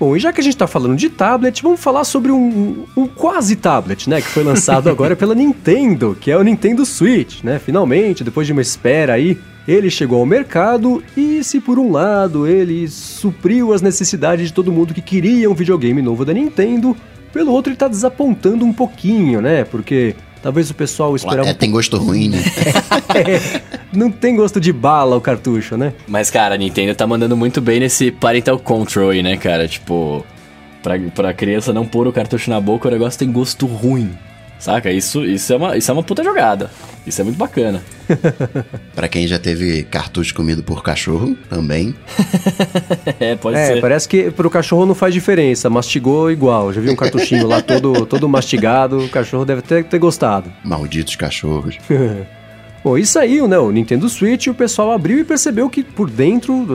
[0.00, 3.06] Bom, e já que a gente está falando de tablet, vamos falar sobre um, um,
[3.06, 4.22] quase tablet, né?
[4.22, 7.58] Que foi lançado agora pela Nintendo, que é o Nintendo Switch, né?
[7.58, 12.46] Finalmente, depois de uma espera aí, ele chegou ao mercado e, se por um lado
[12.46, 16.96] ele supriu as necessidades de todo mundo que queria um videogame novo da Nintendo,
[17.32, 19.64] pelo outro ele está desapontando um pouquinho, né?
[19.64, 21.48] Porque talvez o pessoal esperava.
[21.48, 22.38] É, tem gosto ruim, né?
[23.14, 23.60] é,
[23.92, 25.92] não tem gosto de bala o cartucho, né?
[26.08, 29.68] Mas, cara, a Nintendo tá mandando muito bem nesse parental control aí, né, cara?
[29.68, 30.24] Tipo,
[30.82, 34.10] pra, pra criança não pôr o cartucho na boca, o negócio tem gosto ruim.
[34.60, 34.92] Saca?
[34.92, 36.70] Isso, isso, é uma, isso é uma puta jogada.
[37.06, 37.82] Isso é muito bacana.
[38.94, 41.94] para quem já teve cartucho comido por cachorro, também.
[43.18, 43.80] é, pode é, ser.
[43.80, 45.70] Parece que pro cachorro não faz diferença.
[45.70, 46.72] Mastigou igual.
[46.74, 48.98] Já vi um cartuchinho lá todo, todo mastigado.
[48.98, 50.52] O cachorro deve ter, ter gostado.
[50.62, 51.78] Malditos cachorros.
[52.82, 53.58] Bom, e saiu, né?
[53.58, 56.66] O Nintendo Switch, o pessoal abriu e percebeu que por dentro,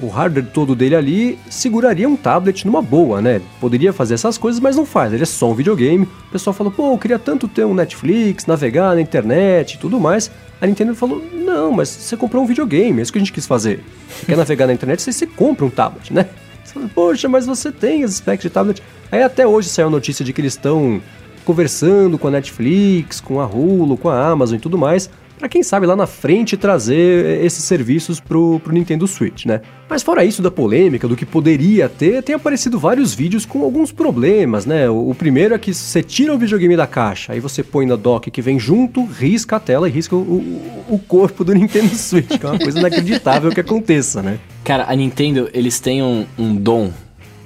[0.00, 3.40] o hardware todo dele ali seguraria um tablet numa boa, né?
[3.58, 6.04] Poderia fazer essas coisas, mas não faz, ele é só um videogame.
[6.04, 9.98] O pessoal falou, pô, eu queria tanto ter um Netflix, navegar na internet e tudo
[9.98, 10.30] mais.
[10.60, 13.46] A Nintendo falou, não, mas você comprou um videogame, é isso que a gente quis
[13.46, 13.82] fazer.
[14.26, 16.26] Quer navegar na internet, você, você compra um tablet, né?
[16.62, 18.82] Você Poxa, mas você tem esse specs de tablet.
[19.10, 21.02] Aí até hoje saiu a notícia de que eles estão
[21.44, 25.10] conversando com a Netflix, com a Hulu, com a Amazon e tudo mais,
[25.42, 29.60] para quem sabe lá na frente trazer esses serviços pro, pro Nintendo Switch, né?
[29.90, 33.90] Mas fora isso da polêmica, do que poderia ter, tem aparecido vários vídeos com alguns
[33.90, 34.88] problemas, né?
[34.88, 37.96] O, o primeiro é que você tira o videogame da caixa, aí você põe na
[37.96, 42.38] dock que vem junto, risca a tela e risca o, o, corpo do Nintendo Switch,
[42.38, 44.38] que é uma coisa inacreditável que aconteça, né?
[44.62, 46.92] Cara, a Nintendo, eles têm um, um dom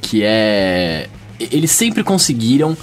[0.02, 1.08] que é...
[1.40, 2.76] Eles sempre conseguiram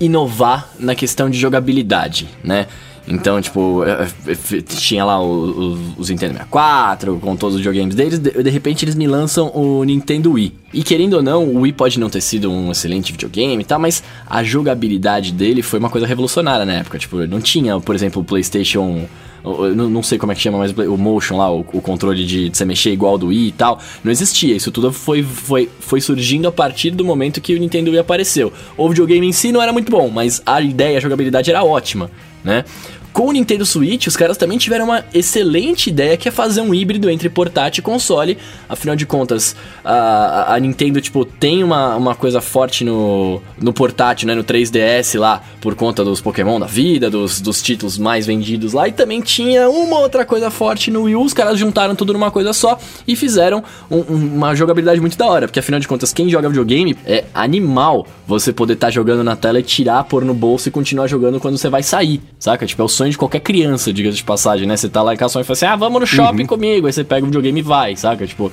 [0.00, 2.66] inovar na questão de jogabilidade, né?
[3.08, 7.94] Então, tipo, é, é, tinha lá o, o, os Nintendo 64, com todos os videogames
[7.94, 10.54] deles, de, de, repente eles me lançam o Nintendo Wii.
[10.72, 13.80] E querendo ou não, o Wii pode não ter sido um excelente videogame e tal,
[13.80, 16.98] mas a jogabilidade dele foi uma coisa revolucionária na época.
[16.98, 19.06] Tipo, não tinha, por exemplo, o PlayStation
[19.44, 22.48] não, não sei como é que chama, mas o motion lá, o, o controle de,
[22.48, 24.54] de você mexer igual do Wii e tal, não existia.
[24.54, 28.52] Isso tudo foi, foi, foi surgindo a partir do momento que o Nintendo Wii apareceu.
[28.76, 32.10] O videogame em si não era muito bom, mas a ideia, a jogabilidade era ótima,
[32.44, 32.64] né?
[33.12, 36.72] Com o Nintendo Switch, os caras também tiveram uma excelente ideia que é fazer um
[36.72, 38.38] híbrido entre portátil e console.
[38.68, 44.28] Afinal de contas, a, a Nintendo, tipo, tem uma, uma coisa forte no, no portátil,
[44.28, 44.34] né?
[44.34, 48.86] No 3DS lá, por conta dos Pokémon da vida, dos, dos títulos mais vendidos lá.
[48.86, 51.24] E também tinha uma outra coisa forte no Wii U.
[51.24, 55.48] Os caras juntaram tudo numa coisa só e fizeram um, uma jogabilidade muito da hora.
[55.48, 59.34] Porque afinal de contas, quem joga videogame é animal você poder estar tá jogando na
[59.34, 62.64] tela e tirar, pôr no bolso e continuar jogando quando você vai sair, saca?
[62.64, 64.76] Tipo, é o sonho de qualquer criança, diga de passagem, né?
[64.76, 66.46] Você tá lá em casa e fala assim, ah, vamos no shopping uhum.
[66.46, 66.86] comigo.
[66.86, 68.26] Aí você pega o videogame e vai, saca?
[68.26, 68.52] Tipo,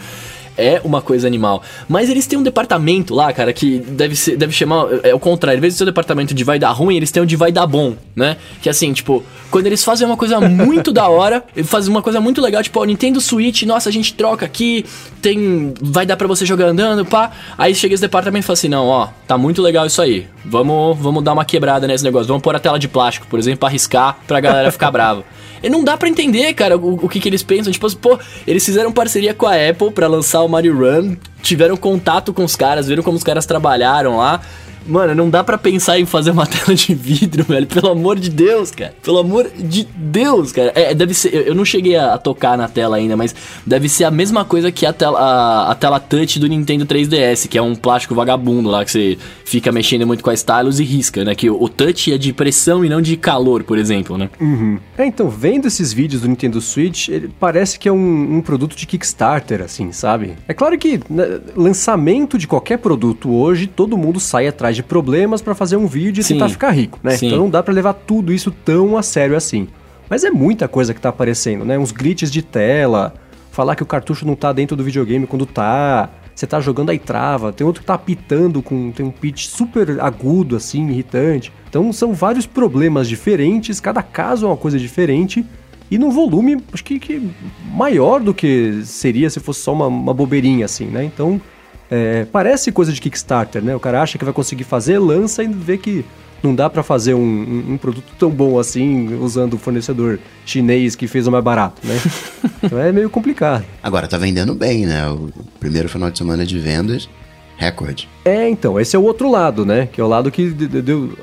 [0.57, 1.61] é uma coisa animal.
[1.87, 4.87] Mas eles têm um departamento lá, cara, que deve ser, deve chamar.
[5.03, 7.21] É o contrário, em vez de ser o departamento de vai dar ruim, eles têm
[7.21, 8.37] o de vai dar bom, né?
[8.61, 12.41] Que assim, tipo, quando eles fazem uma coisa muito da hora, fazem uma coisa muito
[12.41, 14.85] legal, tipo, ó, Nintendo Switch, nossa, a gente troca aqui,
[15.21, 15.73] tem.
[15.81, 17.31] Vai dar para você jogar andando, pá.
[17.57, 20.27] Aí chega esse departamento e fala assim: não, ó, tá muito legal isso aí.
[20.43, 22.27] Vamos, vamos dar uma quebrada nesse negócio.
[22.27, 25.23] Vamos pôr a tela de plástico, por exemplo, pra arriscar pra galera ficar brava.
[25.61, 27.71] E não dá para entender, cara, o, o, que, que eles pensam.
[27.71, 32.43] Tipo, pô, eles fizeram parceria com a Apple para lançar Mario Run, tiveram contato com
[32.43, 34.41] os caras, viram como os caras trabalharam lá.
[34.87, 37.67] Mano, não dá para pensar em fazer uma tela de vidro, velho.
[37.67, 38.93] Pelo amor de Deus, cara.
[39.03, 40.71] Pelo amor de Deus, cara.
[40.75, 41.47] É, deve ser.
[41.47, 43.35] Eu não cheguei a, tocar na tela ainda, mas
[43.65, 47.47] deve ser a mesma coisa que a tela, a, a, tela touch do Nintendo 3DS,
[47.47, 50.83] que é um plástico vagabundo lá que você fica mexendo muito com a stylus e
[50.83, 51.35] risca, né?
[51.35, 54.29] Que o, o touch é de pressão e não de calor, por exemplo, né?
[54.39, 54.79] Uhum.
[54.97, 58.75] É, então, vendo esses vídeos do Nintendo Switch, ele parece que é um, um produto
[58.75, 60.33] de Kickstarter, assim, sabe?
[60.47, 65.41] É claro que né, lançamento de qualquer produto hoje, todo mundo sai atrás de problemas
[65.41, 66.35] para fazer um vídeo e Sim.
[66.35, 67.17] tentar ficar rico, né?
[67.17, 67.27] Sim.
[67.27, 69.67] Então não dá para levar tudo isso tão a sério assim.
[70.09, 71.77] Mas é muita coisa que tá aparecendo, né?
[71.77, 73.13] Uns glitches de tela,
[73.51, 76.99] falar que o cartucho não tá dentro do videogame quando tá, você tá jogando aí
[76.99, 81.51] trava, tem outro que tá apitando com tem um pitch super agudo assim, irritante.
[81.69, 85.45] Então são vários problemas diferentes, cada caso é uma coisa diferente
[85.89, 87.29] e num volume acho que, que
[87.73, 91.03] maior do que seria se fosse só uma, uma bobeirinha assim, né?
[91.03, 91.41] Então
[91.89, 93.75] é, parece coisa de Kickstarter, né?
[93.75, 96.05] O cara acha que vai conseguir fazer, lança e vê que
[96.43, 100.95] não dá para fazer um, um, um, produto tão bom assim usando o fornecedor chinês
[100.95, 101.99] que fez o mais barato, né?
[102.63, 103.65] então é meio complicado.
[103.81, 105.07] Agora tá vendendo bem, né?
[105.09, 105.29] O
[105.59, 107.09] primeiro final de semana de vendas,
[107.57, 108.07] recorde.
[108.23, 109.87] É, então, esse é o outro lado, né?
[109.91, 111.17] Que é o lado que deu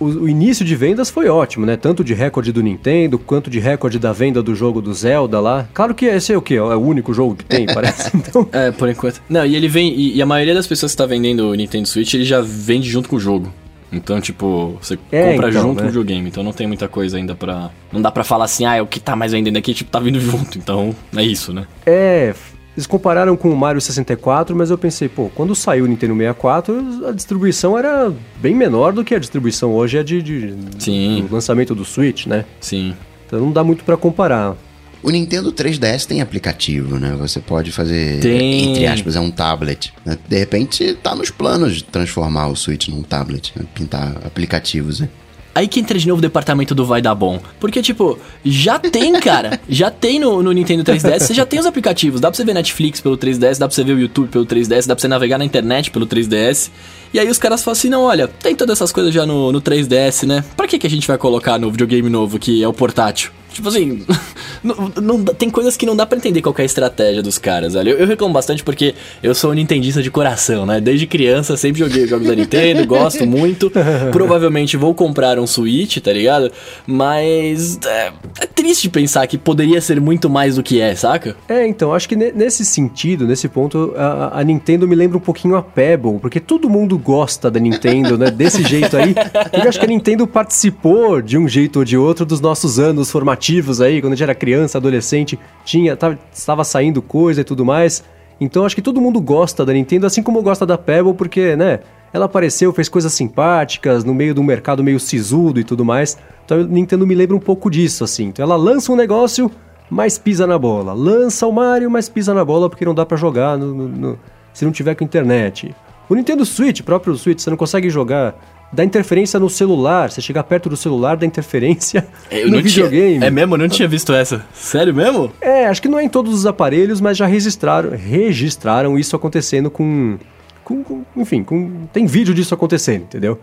[0.00, 1.76] o, o, início de vendas foi ótimo, né?
[1.76, 5.68] Tanto de recorde do Nintendo, quanto de recorde da venda do jogo do Zelda lá.
[5.74, 6.54] Claro que esse é o quê?
[6.54, 8.10] É o único jogo que tem, parece.
[8.30, 8.48] Então...
[8.52, 9.20] É, por enquanto.
[9.28, 9.92] Não, e ele vem.
[9.92, 12.88] E, e, a maioria das pessoas que está vendendo o Nintendo Switch, ele já vende
[12.88, 13.52] junto com o jogo.
[13.92, 15.82] Então, tipo, você é, compra então, junto né?
[15.82, 17.70] com o videogame, então não tem muita coisa ainda pra.
[17.92, 19.98] Não dá pra falar assim, ah, é o que tá mais vendendo aqui, tipo, tá
[19.98, 20.58] vindo junto.
[20.58, 21.66] Então, é isso, né?
[21.84, 22.34] É,
[22.76, 27.06] eles compararam com o Mario 64, mas eu pensei, pô, quando saiu o Nintendo 64,
[27.08, 31.26] a distribuição era bem menor do que a distribuição hoje é de, de Sim.
[31.28, 32.44] do lançamento do Switch, né?
[32.60, 32.94] Sim.
[33.26, 34.56] Então não dá muito para comparar.
[35.02, 37.16] O Nintendo 3DS tem aplicativo, né?
[37.18, 38.70] Você pode fazer, tem.
[38.70, 39.94] entre aspas, é um tablet.
[40.04, 40.18] Né?
[40.28, 43.64] De repente, tá nos planos de transformar o Switch num tablet, né?
[43.74, 45.08] pintar aplicativos, né?
[45.54, 47.40] Aí que entra de novo o departamento do vai dar bom.
[47.58, 49.60] Porque, tipo, já tem, cara.
[49.68, 52.20] já tem no, no, Nintendo 3DS, você já tem os aplicativos.
[52.20, 54.86] Dá pra você ver Netflix pelo 3DS, dá pra você ver o YouTube pelo 3DS,
[54.86, 56.70] dá pra você navegar na internet pelo 3DS.
[57.12, 59.60] E aí os caras falam assim, não, olha, tem todas essas coisas já no, no
[59.60, 60.44] 3DS, né?
[60.56, 63.32] Pra que, que a gente vai colocar no videogame novo, que é o portátil?
[63.52, 64.06] Tipo assim,
[64.62, 67.74] não, não, tem coisas que não dá para entender qual é a estratégia dos caras,
[67.74, 67.90] velho.
[67.90, 70.80] Eu, eu, reclamo bastante porque eu sou um nintendista de coração, né?
[70.80, 73.70] Desde criança sempre joguei jogos da Nintendo, gosto muito.
[74.12, 76.50] Provavelmente vou comprar um Switch, tá ligado?
[76.86, 81.36] Mas é, é, triste pensar que poderia ser muito mais do que é, saca?
[81.48, 85.56] É, então, acho que nesse sentido, nesse ponto, a, a, Nintendo me lembra um pouquinho
[85.56, 88.30] a Pebble, porque todo mundo gosta da Nintendo, né?
[88.30, 89.14] Desse jeito aí.
[89.14, 93.10] Porque acho que a Nintendo participou de um jeito ou de outro dos nossos anos
[93.10, 97.44] formativos formativos aí, quando a gente era criança, adolescente, tinha, tava, estava saindo coisa e
[97.44, 98.02] tudo mais.
[98.40, 101.80] Então acho que todo mundo gosta da Nintendo, assim como gosta da Pebble, porque, né,
[102.12, 106.18] ela apareceu, fez coisas simpáticas, no meio de um mercado meio sisudo e tudo mais.
[106.44, 108.28] Então a Nintendo me lembra um pouco disso, assim.
[108.28, 109.50] Então ela lança um negócio,
[109.90, 110.94] mas pisa na bola.
[110.94, 114.18] Lança o Mario, mas pisa na bola porque não dá para jogar no, no, no,
[114.54, 115.74] se não tiver com internet.
[116.08, 118.34] O Nintendo Switch, próprio Switch, você não consegue jogar
[118.72, 120.10] da interferência no celular.
[120.10, 123.24] Você chegar perto do celular, da interferência Eu no não tinha- videogame.
[123.24, 123.54] É mesmo?
[123.54, 124.44] Eu não tinha visto essa.
[124.54, 125.32] Sério mesmo?
[125.40, 129.70] É, acho que não é em todos os aparelhos, mas já registraram, registraram isso acontecendo
[129.70, 130.18] com,
[130.64, 133.38] com, com- enfim, com, tem vídeo disso acontecendo, entendeu?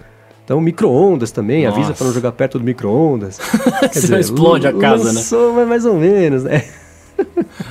[0.45, 1.93] Então, micro-ondas também, avisa Nossa.
[1.95, 3.37] pra não jogar perto do micro-ondas.
[4.17, 5.11] Explode a casa, né?
[5.11, 6.63] lançou, mas mais ou menos, né?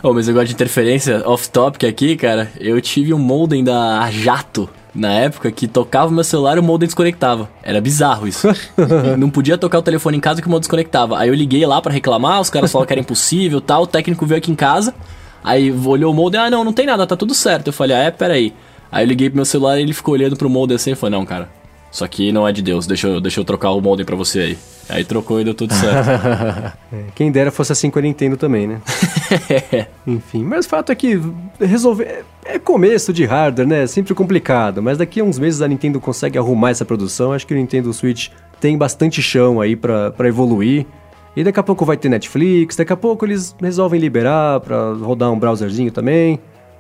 [0.02, 2.50] Oh, mas gosto de interferência off-topic aqui, cara.
[2.60, 6.62] Eu tive um modem da Jato na época que tocava o meu celular e o
[6.62, 7.48] modem desconectava.
[7.62, 8.48] Era bizarro isso.
[9.18, 11.18] não podia tocar o telefone em casa que o modem desconectava.
[11.18, 13.82] Aí eu liguei lá pra reclamar, os caras falaram que era impossível tal.
[13.82, 14.94] O técnico veio aqui em casa,
[15.44, 17.68] aí olhou o modem, ah, não, não tem nada, tá tudo certo.
[17.68, 18.52] Eu falei, ah, é, peraí.
[18.90, 21.18] Aí eu liguei pro meu celular e ele ficou olhando pro modem assim e falou,
[21.18, 21.48] não, cara,
[21.96, 24.38] isso aqui não é de Deus, deixa eu, deixa eu trocar o modem pra você
[24.40, 24.58] aí.
[24.88, 26.06] Aí trocou e deu tudo certo.
[26.92, 28.80] É, Quem dera fosse assim com a Nintendo também, né?
[30.06, 31.20] Enfim, mas o fato é que
[31.60, 32.04] resolver.
[32.04, 32.24] é-
[32.54, 33.82] É começo de hardware, né?
[33.82, 34.80] É Sempre complicado.
[34.82, 37.32] Mas daqui a uns meses a Nintendo consegue arrumar essa produção.
[37.32, 38.28] Acho que o Nintendo Switch
[38.60, 40.86] tem bastante chão aí pra evoluir.
[41.34, 45.30] E daqui a pouco vai ter Netflix, daqui a pouco eles resolvem liberar pra rodar
[45.32, 46.38] um browserzinho também.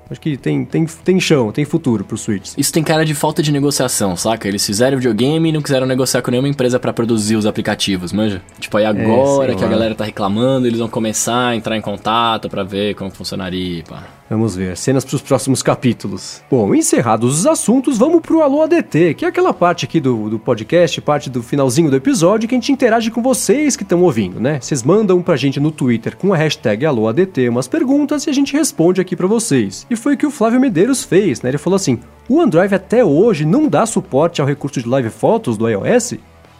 [0.08, 2.52] Acho que tem, tem, tem chão, tem futuro pro Switch.
[2.56, 4.46] Isso tem cara de falta de negociação, saca?
[4.46, 8.40] Eles fizeram videogame e não quiseram negociar com nenhuma empresa pra produzir os aplicativos, manja?
[8.60, 11.80] Tipo, aí agora sei que a galera tá reclamando, eles vão começar a entrar em
[11.80, 14.04] contato pra ver como funcionaria, pá.
[14.28, 16.42] Vamos ver, cenas para os próximos capítulos.
[16.50, 20.38] Bom, encerrados os assuntos, vamos pro Alô ADT, que é aquela parte aqui do, do
[20.38, 24.40] podcast, parte do finalzinho do episódio, que a gente interage com vocês que estão ouvindo,
[24.40, 24.58] né?
[24.60, 28.32] Vocês mandam pra gente no Twitter com a hashtag Alô ADT umas perguntas e a
[28.32, 29.86] gente responde aqui pra vocês.
[29.88, 31.50] E foi o que o Flávio Medeiros fez, né?
[31.50, 35.56] Ele falou assim: o OneDrive até hoje não dá suporte ao recurso de live fotos
[35.56, 36.14] do iOS?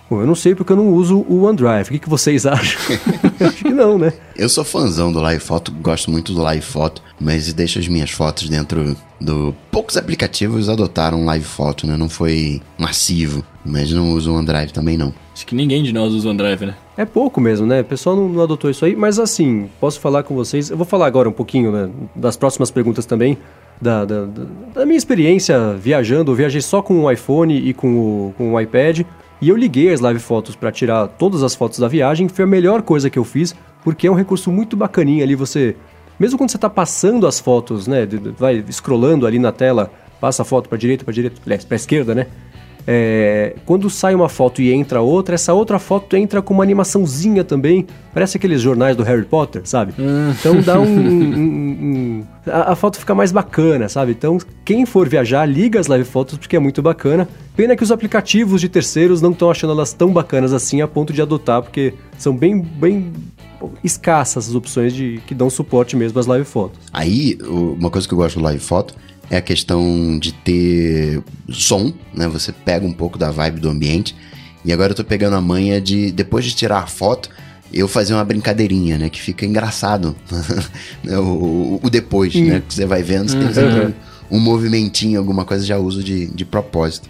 [0.09, 1.89] Bom, eu não sei porque eu não uso o OneDrive.
[1.89, 2.81] O que, que vocês acham?
[3.41, 4.13] Acho que não, né?
[4.37, 8.11] Eu sou fãzão do Live Photo, gosto muito do Live Photo, mas deixo as minhas
[8.11, 9.53] fotos dentro do.
[9.71, 11.97] Poucos aplicativos adotaram Live Photo, né?
[11.97, 15.13] Não foi massivo, mas não uso o OneDrive também não.
[15.35, 16.77] Acho que ninguém de nós usa o OneDrive, né?
[16.97, 17.81] É pouco mesmo, né?
[17.81, 20.71] O pessoal não, não adotou isso aí, mas assim, posso falar com vocês.
[20.71, 23.37] Eu vou falar agora um pouquinho né, das próximas perguntas também,
[23.83, 26.31] da, da, da- da minha experiência viajando.
[26.31, 27.89] Eu viajei só com o iPhone e com
[28.29, 29.01] o, com o iPad,
[29.41, 32.28] e eu liguei as live fotos para tirar todas as fotos da viagem.
[32.28, 35.34] Foi a melhor coisa que eu fiz, porque é um recurso muito bacaninha ali.
[35.34, 35.76] Você,
[36.18, 38.09] mesmo quando você tá passando as fotos, né?
[38.39, 42.26] Vai scrollando ali na tela, passa a foto para direita, para direita, para esquerda, né?
[42.89, 47.43] É, quando sai uma foto e entra outra, essa outra foto entra com uma animaçãozinha
[47.43, 47.84] também.
[48.14, 49.93] Parece aqueles jornais do Harry Potter, sabe?
[50.39, 50.84] Então dá um.
[50.87, 54.12] um- um- um- a, a foto fica mais bacana, sabe?
[54.12, 57.28] Então, quem for viajar, liga as live fotos porque é muito bacana.
[57.57, 61.12] Pena que os aplicativos de terceiros não estão achando elas tão bacanas assim a ponto
[61.12, 63.12] de adotar, porque são bem, bem
[63.82, 66.78] escassas as opções de que dão suporte mesmo às live fotos.
[66.93, 68.95] Aí, o- uma coisa que eu gosto do Live Photo
[69.31, 72.29] é a questão de ter som, né?
[72.29, 74.14] Você pega um pouco da vibe do ambiente.
[74.64, 77.29] E agora eu tô pegando a manha de, depois de tirar a foto,
[77.72, 79.09] eu fazer uma brincadeirinha, né?
[79.09, 80.14] Que fica engraçado.
[81.05, 82.62] o, o- o depois, né?
[82.66, 83.95] Que você vai vendo, você tem sempre
[84.31, 87.09] um, um movimentinho, alguma coisa, já uso de, de propósito.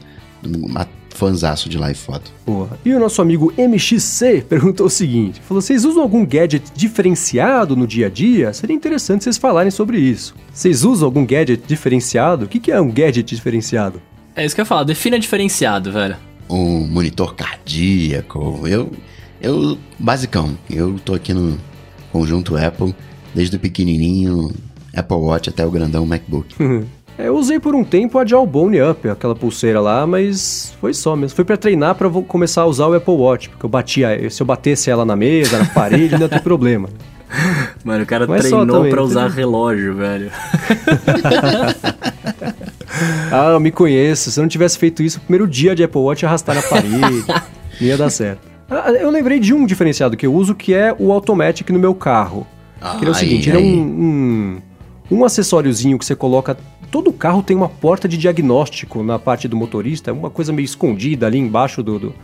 [1.16, 2.30] Fanzaço de live foto.
[2.44, 2.68] Boa.
[2.84, 7.86] E o nosso amigo MXC perguntou o seguinte: falou, vocês usam algum gadget diferenciado no
[7.86, 8.52] dia a dia?
[8.52, 10.34] Seria interessante vocês falarem sobre isso.
[10.52, 12.44] Vocês usam algum gadget diferenciado?
[12.44, 14.00] O que, que é um gadget diferenciado?
[14.34, 16.16] É isso que eu ia falar, defina diferenciado, velho.
[16.48, 18.62] um monitor cardíaco.
[18.66, 18.92] Eu,
[19.40, 21.58] eu, basicão, eu tô aqui no
[22.12, 22.94] conjunto Apple,
[23.34, 24.52] desde o pequenininho
[24.94, 26.54] Apple Watch até o grandão MacBook.
[27.18, 31.16] É, eu usei por um tempo a Jawbone Up, aquela pulseira lá, mas foi só
[31.16, 31.34] mesmo.
[31.34, 34.42] Foi pra treinar pra vo- começar a usar o Apple Watch, porque eu batia, se
[34.42, 36.88] eu batesse ela na mesa, na parede, ia ter problema.
[37.84, 40.30] Mano, o cara Mas treinou não usar relógio, velho.
[43.30, 44.30] Ah, eu me conheço.
[44.30, 46.96] Se eu não tivesse feito isso, o primeiro dia de Apple Watch arrastar na parede.
[47.80, 48.40] não ia dar certo.
[48.70, 51.94] Ah, eu lembrei de um diferenciado que eu uso, que é o Automatic no meu
[51.94, 52.46] carro.
[52.80, 53.76] que ele é o Aí, seguinte, ele é aí.
[53.76, 54.60] um,
[55.10, 56.56] um, um acessóriozinho que você coloca...
[56.91, 61.26] Todo carro tem uma porta de diagnóstico na parte do motorista, uma coisa meio escondida
[61.26, 62.14] ali embaixo do, do,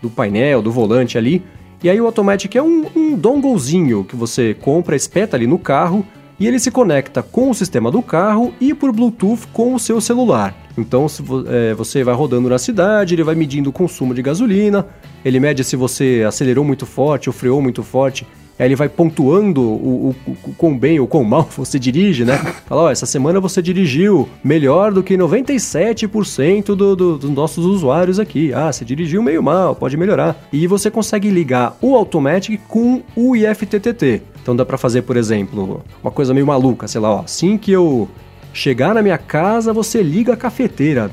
[0.00, 1.42] do painel, do volante ali.
[1.82, 6.06] E aí o Automatic é um, um donglezinho que você compra, espeta ali no carro
[6.38, 10.00] e ele se conecta com o sistema do carro e por Bluetooth com o seu
[10.00, 10.54] celular.
[10.76, 14.86] Então se é, você vai rodando na cidade, ele vai medindo o consumo de gasolina,
[15.24, 18.26] ele mede se você acelerou muito forte ou freou muito forte.
[18.64, 22.36] Ele vai pontuando o, o, o quão bem ou quão mal você dirige, né?
[22.66, 28.18] Fala, ó, essa semana você dirigiu melhor do que 97% do, do, dos nossos usuários
[28.18, 28.52] aqui.
[28.52, 30.36] Ah, você dirigiu meio mal, pode melhorar.
[30.52, 34.22] E você consegue ligar o Automatic com o IFTTT.
[34.42, 37.70] Então dá pra fazer, por exemplo, uma coisa meio maluca, sei lá, ó, assim que
[37.70, 38.08] eu
[38.52, 41.10] chegar na minha casa, você liga a cafeteira.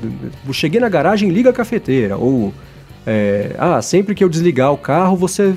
[0.52, 2.16] Cheguei na garagem, liga a cafeteira.
[2.16, 2.52] Ou
[3.06, 5.54] É, ah, sempre que eu desligar o carro, você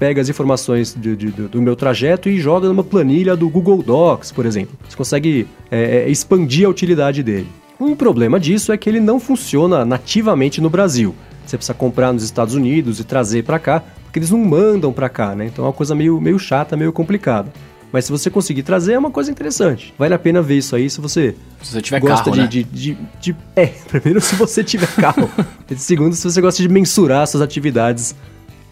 [0.00, 4.32] pega as informações de, de, do meu trajeto e joga numa planilha do Google Docs,
[4.32, 4.74] por exemplo.
[4.88, 7.46] Você consegue é, é, expandir a utilidade dele.
[7.78, 11.14] Um problema disso é que ele não funciona nativamente no Brasil.
[11.44, 15.08] Você precisa comprar nos Estados Unidos e trazer para cá, porque eles não mandam para
[15.10, 15.46] cá, né?
[15.46, 17.52] Então é uma coisa meio, meio chata, meio complicada.
[17.92, 19.92] Mas se você conseguir trazer, é uma coisa interessante.
[19.98, 22.46] Vale a pena ver isso aí se você, se você tiver gosta carro, de, né?
[22.46, 25.28] de, de, de, É, primeiro se você tiver carro.
[25.76, 28.14] segundo, se você gosta de mensurar suas atividades,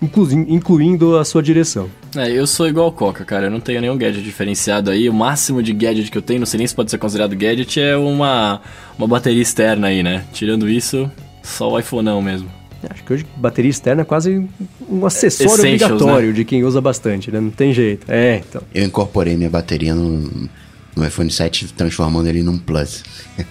[0.00, 1.88] inclu, incluindo a sua direção.
[2.16, 3.46] É, eu sou igual o Coca, cara.
[3.46, 5.08] Eu não tenho nenhum gadget diferenciado aí.
[5.08, 7.80] O máximo de gadget que eu tenho, não sei nem se pode ser considerado gadget,
[7.80, 8.60] é uma,
[8.96, 10.24] uma bateria externa aí, né?
[10.32, 11.10] Tirando isso,
[11.42, 12.48] só o iPhoneão mesmo.
[12.88, 14.48] Acho que hoje bateria externa é quase
[14.88, 17.40] um acessório Essentials, obrigatório de quem usa bastante, né?
[17.40, 18.06] Não tem jeito.
[18.08, 18.62] É, então.
[18.72, 20.48] Eu incorporei minha bateria no,
[20.94, 23.02] no iPhone 7, transformando ele num Plus.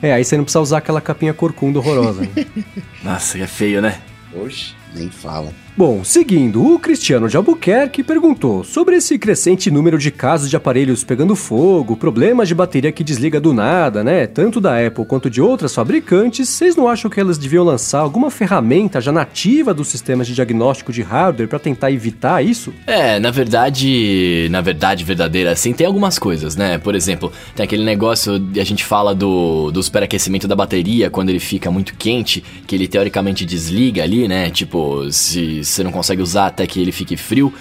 [0.00, 2.22] É, aí você não precisa usar aquela capinha corcunda horrorosa.
[2.22, 2.46] né?
[3.02, 3.98] Nossa, é feio, né?
[4.36, 5.52] Oxe, nem fala.
[5.78, 11.04] Bom, seguindo, o Cristiano de Albuquerque perguntou sobre esse crescente número de casos de aparelhos
[11.04, 14.26] pegando fogo, problemas de bateria que desliga do nada, né?
[14.26, 18.30] Tanto da Apple quanto de outras fabricantes, vocês não acham que elas deviam lançar alguma
[18.30, 22.72] ferramenta já nativa dos sistemas de diagnóstico de hardware para tentar evitar isso?
[22.86, 26.78] É, na verdade, na verdade verdadeira, assim, tem algumas coisas, né?
[26.78, 31.38] Por exemplo, tem aquele negócio, a gente fala do, do superaquecimento da bateria quando ele
[31.38, 34.48] fica muito quente, que ele teoricamente desliga ali, né?
[34.48, 37.52] Tipo, se você não consegue usar até que ele fique frio,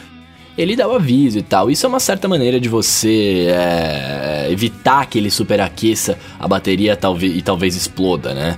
[0.57, 1.69] ele dá o aviso e tal.
[1.69, 7.35] Isso é uma certa maneira de você é, evitar que ele superaqueça a bateria talvez,
[7.35, 8.57] e talvez exploda, né?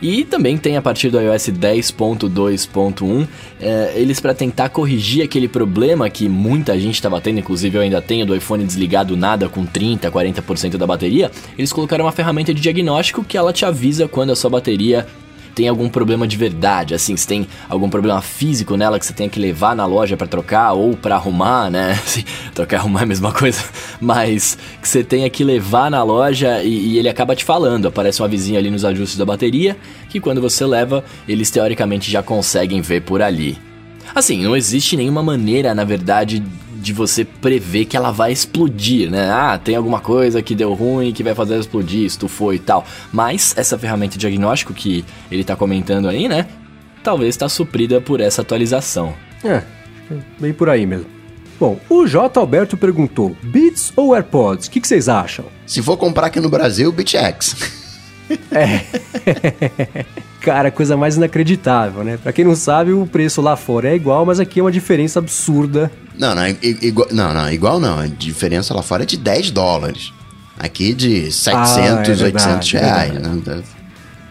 [0.00, 3.26] E também tem a partir do iOS 10.2.1
[3.58, 8.02] é, eles para tentar corrigir aquele problema que muita gente estava tendo, inclusive eu ainda
[8.02, 11.30] tenho do iPhone desligado nada com 30, 40% da bateria.
[11.56, 15.06] Eles colocaram uma ferramenta de diagnóstico que ela te avisa quando a sua bateria
[15.56, 19.26] tem algum problema de verdade, assim, se tem algum problema físico nela que você tem
[19.26, 21.92] que levar na loja para trocar ou para arrumar, né?
[22.06, 23.64] Assim, trocar e arrumar é a mesma coisa,
[23.98, 28.20] mas que você tenha que levar na loja e, e ele acaba te falando, aparece
[28.20, 29.78] um avisinho ali nos ajustes da bateria,
[30.10, 33.65] que quando você leva, eles teoricamente já conseguem ver por ali.
[34.14, 36.42] Assim, não existe nenhuma maneira, na verdade,
[36.76, 39.30] de você prever que ela vai explodir, né?
[39.30, 42.84] Ah, tem alguma coisa que deu ruim que vai fazer ela explodir, estufou e tal.
[43.12, 46.46] Mas essa ferramenta de diagnóstico que ele tá comentando aí, né?
[47.02, 49.14] Talvez está suprida por essa atualização.
[49.44, 49.62] É,
[50.38, 51.06] bem por aí mesmo.
[51.58, 52.38] Bom, o J.
[52.38, 54.66] Alberto perguntou: Beats ou AirPods?
[54.66, 55.46] O que, que vocês acham?
[55.66, 56.92] Se for comprar aqui no Brasil,
[58.28, 60.06] BitX.
[60.40, 62.18] Cara, coisa mais inacreditável, né?
[62.22, 65.18] Pra quem não sabe, o preço lá fora é igual, mas aqui é uma diferença
[65.18, 65.90] absurda.
[66.16, 67.98] Não, não, i- igual, não, não, igual não.
[67.98, 70.12] A diferença lá fora é de 10 dólares.
[70.58, 73.12] Aqui de 700, Ah, é verdade, 800 é reais.
[73.12, 73.42] verdade.
[73.46, 73.62] né?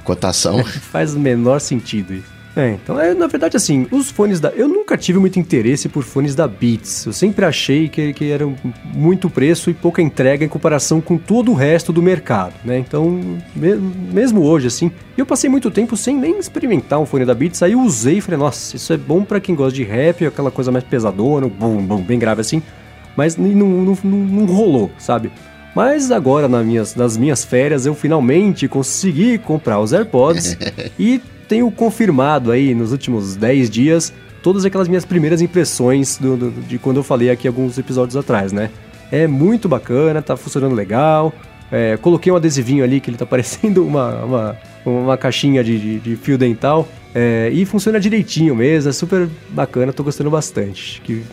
[0.03, 0.63] Cotação.
[0.91, 2.34] Faz o menor sentido isso.
[2.57, 4.49] É, então, é, na verdade, assim, os fones da.
[4.49, 7.05] Eu nunca tive muito interesse por fones da Beats.
[7.05, 8.55] Eu sempre achei que, que eram
[8.93, 12.77] muito preço e pouca entrega em comparação com todo o resto do mercado, né?
[12.79, 13.19] Então,
[13.53, 17.61] me- mesmo hoje, assim, eu passei muito tempo sem nem experimentar um fone da Beats.
[17.61, 20.49] Aí eu usei e falei, nossa, isso é bom pra quem gosta de rap, aquela
[20.49, 22.61] coisa mais pesadona, bum, bum, bem grave assim.
[23.17, 25.29] Mas não, não, não, não rolou, sabe?
[25.75, 30.57] Mas agora, nas minhas, nas minhas férias, eu finalmente consegui comprar os AirPods
[30.97, 36.51] e tenho confirmado aí nos últimos 10 dias todas aquelas minhas primeiras impressões do- do-
[36.67, 38.69] de quando eu falei aqui alguns episódios atrás, né?
[39.11, 41.33] É muito bacana, tá funcionando legal.
[41.71, 45.99] É, coloquei um adesivinho ali que ele tá parecendo uma, uma, uma caixinha de, de-
[45.99, 46.87] de fio dental.
[47.13, 51.01] É, e funciona direitinho mesmo, é super bacana, tô gostando bastante.
[51.01, 51.23] Que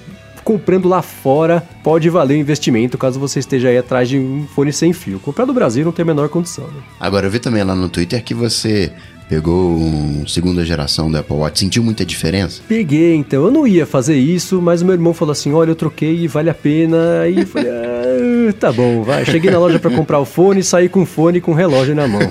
[0.45, 4.73] comprando lá fora pode valer o investimento caso você esteja aí atrás de um fone
[4.73, 5.21] sem fio.
[5.21, 6.67] Comprar do Brasil não tem a menor condição.
[6.69, 6.81] Né?
[6.99, 8.93] Agora, eu vi também lá no Twitter que você
[9.33, 11.61] pegou um segunda geração do Apple Watch.
[11.61, 12.61] Sentiu muita diferença?
[12.69, 13.47] Peguei, então.
[13.47, 16.29] Eu não ia fazer isso, mas o meu irmão falou assim: olha, eu troquei e
[16.29, 17.21] vale a pena.
[17.23, 19.25] Aí eu falei: ah, tá bom, vai.
[19.25, 21.55] Cheguei na loja pra comprar o fone e saí com o fone e com o
[21.55, 22.31] relógio na mão.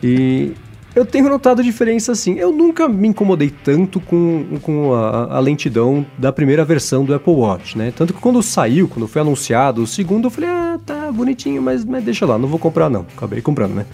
[0.00, 0.52] E
[0.94, 2.38] eu tenho notado diferença assim.
[2.38, 7.32] Eu nunca me incomodei tanto com, com a, a lentidão da primeira versão do Apple
[7.32, 7.92] Watch, né?
[7.96, 11.84] Tanto que quando saiu, quando foi anunciado o segundo, eu falei: ah, tá bonitinho, mas,
[11.84, 13.04] mas deixa lá, não vou comprar não.
[13.16, 13.86] Acabei comprando, né?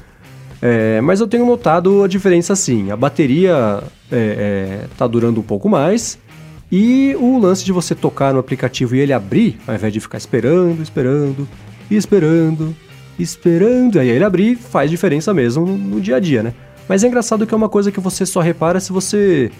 [0.66, 2.90] É, mas eu tenho notado a diferença sim.
[2.90, 6.18] A bateria é, é, tá durando um pouco mais.
[6.72, 10.16] E o lance de você tocar no aplicativo e ele abrir, ao invés de ficar
[10.16, 11.46] esperando, esperando,
[11.90, 12.74] esperando,
[13.18, 16.54] esperando, aí ele abrir, faz diferença mesmo no, no dia a dia, né?
[16.88, 19.52] Mas é engraçado que é uma coisa que você só repara se você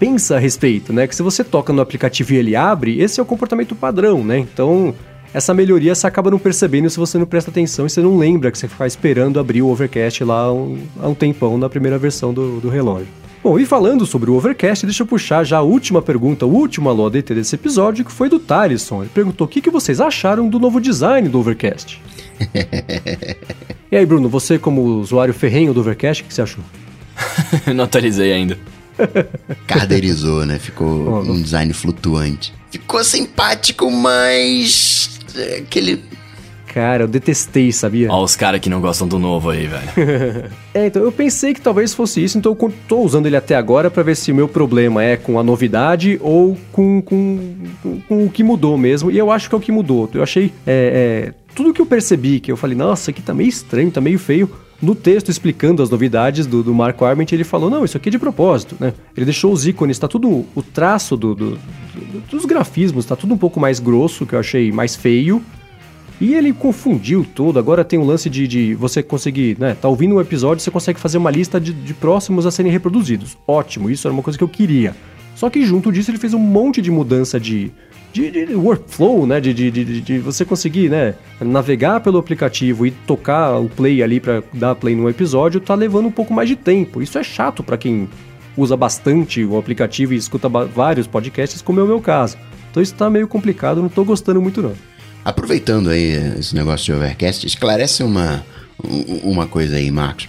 [0.00, 1.06] pensa a respeito, né?
[1.06, 4.36] Que se você toca no aplicativo e ele abre, esse é o comportamento padrão, né?
[4.40, 4.92] Então,
[5.34, 8.52] essa melhoria você acaba não percebendo se você não presta atenção e você não lembra
[8.52, 12.32] que você ficar esperando abrir o Overcast lá um, há um tempão na primeira versão
[12.32, 13.08] do, do relógio.
[13.42, 16.88] Bom, e falando sobre o Overcast, deixa eu puxar já a última pergunta, o último
[16.88, 19.02] alô ADT desse episódio, que foi do Thaleson.
[19.02, 22.00] Ele perguntou o que, que vocês acharam do novo design do Overcast.
[23.92, 26.64] e aí, Bruno, você como usuário ferrenho do Overcast, o que você achou?
[27.74, 28.56] não atualizei ainda.
[29.66, 30.58] Carderizou, né?
[30.58, 32.54] Ficou oh, um design flutuante.
[32.70, 35.13] Ficou simpático, mas.
[35.36, 36.02] É, aquele.
[36.72, 38.10] Cara, eu detestei, sabia?
[38.10, 40.50] Ó, os caras que não gostam do novo aí, velho.
[40.74, 43.90] é, então eu pensei que talvez fosse isso, então eu tô usando ele até agora
[43.90, 48.26] para ver se o meu problema é com a novidade ou com, com, com, com,
[48.26, 49.10] o que mudou mesmo.
[49.10, 50.10] E eu acho que é o que mudou.
[50.12, 50.52] Eu achei.
[50.66, 54.00] É, é, tudo que eu percebi, que eu falei, nossa, aqui tá meio estranho, tá
[54.00, 54.50] meio feio
[54.84, 58.12] no texto explicando as novidades do, do Marco Arment, ele falou: não, isso aqui é
[58.12, 58.92] de propósito, né?
[59.16, 60.44] Ele deixou os ícones, tá tudo.
[60.54, 61.58] O traço do, do, do,
[62.30, 65.42] dos grafismos tá tudo um pouco mais grosso, que eu achei mais feio.
[66.20, 67.58] E ele confundiu tudo.
[67.58, 69.76] Agora tem um lance de, de você conseguir, né?
[69.80, 73.36] Tá ouvindo um episódio, você consegue fazer uma lista de, de próximos a serem reproduzidos.
[73.46, 74.94] Ótimo, isso era uma coisa que eu queria.
[75.34, 77.72] Só que junto disso ele fez um monte de mudança de,
[78.12, 79.40] de, de workflow, né?
[79.40, 81.14] De, você conseguir, né?
[81.40, 86.06] Navegar pelo aplicativo e tocar o play ali para dar play no episódio, tá levando
[86.06, 87.02] um pouco mais de tempo.
[87.02, 88.08] Isso é chato para quem
[88.56, 92.36] usa bastante o aplicativo e escuta vários podcasts, como é o meu caso.
[92.70, 94.74] Então isso tá meio complicado, não tô gostando muito não.
[95.24, 98.44] Aproveitando aí esse negócio de Overcast, esclarece uma,
[99.22, 100.28] uma coisa aí, Marcos.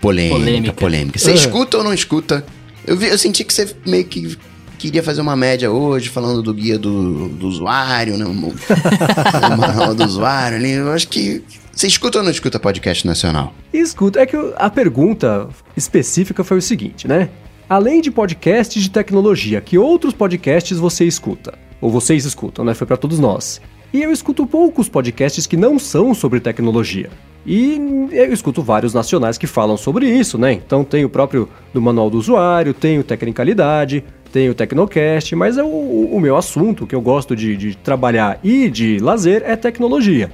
[0.00, 0.72] Polêmica, polêmica.
[0.72, 1.18] polêmica.
[1.18, 1.36] Você uhum.
[1.36, 2.44] escuta ou não escuta?
[2.86, 4.36] Eu, vi, eu senti que você meio que
[4.80, 8.24] queria fazer uma média hoje, falando do guia do, do usuário, né?
[8.24, 8.32] O,
[9.58, 10.72] manual do usuário ali.
[10.72, 11.44] Eu acho que.
[11.70, 13.54] Você escuta ou não escuta podcast nacional?
[13.72, 14.20] Escuta.
[14.20, 17.28] É que a pergunta específica foi o seguinte, né?
[17.68, 21.56] Além de podcasts de tecnologia, que outros podcasts você escuta?
[21.80, 22.74] Ou vocês escutam, né?
[22.74, 23.60] Foi para todos nós.
[23.92, 27.10] E eu escuto poucos podcasts que não são sobre tecnologia.
[27.46, 30.52] E eu escuto vários nacionais que falam sobre isso, né?
[30.52, 35.58] Então tem o próprio do Manual do Usuário, tem o Tecnicalidade, tem o Tecnocast, mas
[35.58, 39.56] é o, o meu assunto que eu gosto de, de, trabalhar e de lazer é
[39.56, 40.30] tecnologia.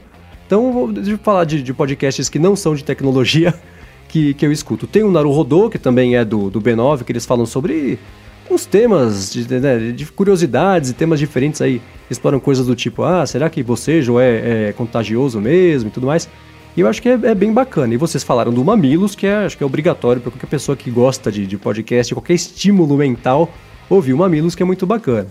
[0.47, 3.55] Então, vou falar de, de, podcasts que não são de tecnologia
[4.09, 4.87] que, que eu escuto.
[4.87, 7.99] Tem o Naruhodô, que também é do, do B9, que eles falam sobre
[8.51, 11.81] uns temas de, né, de curiosidades e temas diferentes aí.
[12.11, 16.29] Exploram coisas do tipo, ah, será que bocejo é, é contagioso mesmo e tudo mais.
[16.77, 17.95] E eu acho que é, é, bem bacana.
[17.95, 20.91] E vocês falaram do Mamilos, que é, acho que é obrigatório para qualquer pessoa que
[20.91, 23.51] gosta de, de podcast, qualquer estímulo mental,
[23.89, 25.29] ouvi o Mamilos, que é muito bacana.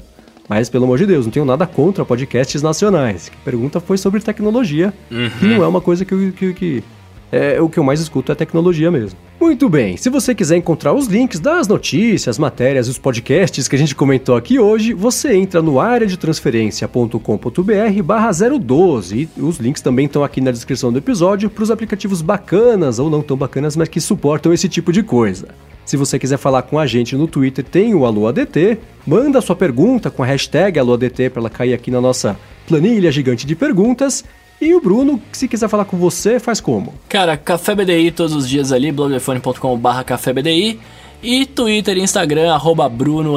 [0.47, 3.31] Mas, pelo amor de Deus, não tenho nada contra podcasts nacionais.
[3.41, 5.29] A pergunta foi sobre tecnologia, uhum.
[5.39, 6.83] que não é uma coisa que, que, que
[7.31, 9.17] é, o que eu mais escuto é tecnologia mesmo.
[9.45, 13.75] Muito bem, se você quiser encontrar os links das notícias, matérias e os podcasts que
[13.75, 20.07] a gente comentou aqui hoje, você entra no areadetransferencia.com.br barra 012 e os links também
[20.07, 23.87] estão aqui na descrição do episódio para os aplicativos bacanas ou não tão bacanas, mas
[23.87, 25.49] que suportam esse tipo de coisa.
[25.85, 28.79] Se você quiser falar com a gente no Twitter, tem o AluADT.
[29.05, 32.35] Manda sua pergunta com a hashtag AluADT para ela cair aqui na nossa
[32.67, 34.25] planilha gigante de perguntas.
[34.61, 36.93] E o Bruno, se quiser falar com você, faz como?
[37.09, 40.79] Cara, Café BDI todos os dias ali, blogfone.com.br cafébdi.
[41.21, 43.35] E Twitter e Instagram, arroba Bruno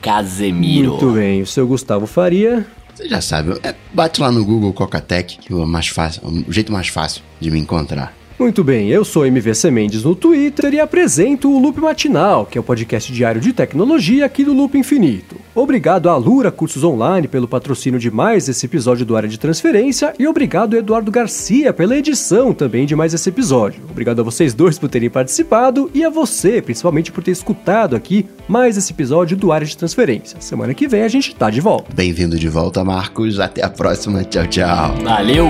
[0.00, 0.90] Casemiro.
[0.90, 2.66] Muito bem, o seu Gustavo Faria.
[2.94, 6.52] Você já sabe, é, bate lá no Google Cocatec, que é o, mais fácil, o
[6.52, 8.14] jeito mais fácil de me encontrar.
[8.42, 12.60] Muito bem, eu sou MVC Mendes no Twitter e apresento o Loop Matinal, que é
[12.60, 15.36] o podcast diário de tecnologia aqui do Loop Infinito.
[15.54, 20.12] Obrigado a Lura Cursos Online pelo patrocínio de mais esse episódio do Área de Transferência
[20.18, 23.80] e obrigado a Eduardo Garcia pela edição também de mais esse episódio.
[23.88, 28.26] Obrigado a vocês dois por terem participado e a você, principalmente por ter escutado aqui
[28.48, 30.40] mais esse episódio do Área de Transferência.
[30.40, 31.94] Semana que vem a gente tá de volta.
[31.94, 33.38] Bem-vindo de volta, Marcos.
[33.38, 34.24] Até a próxima.
[34.24, 34.96] Tchau, tchau.
[35.04, 35.46] Valeu!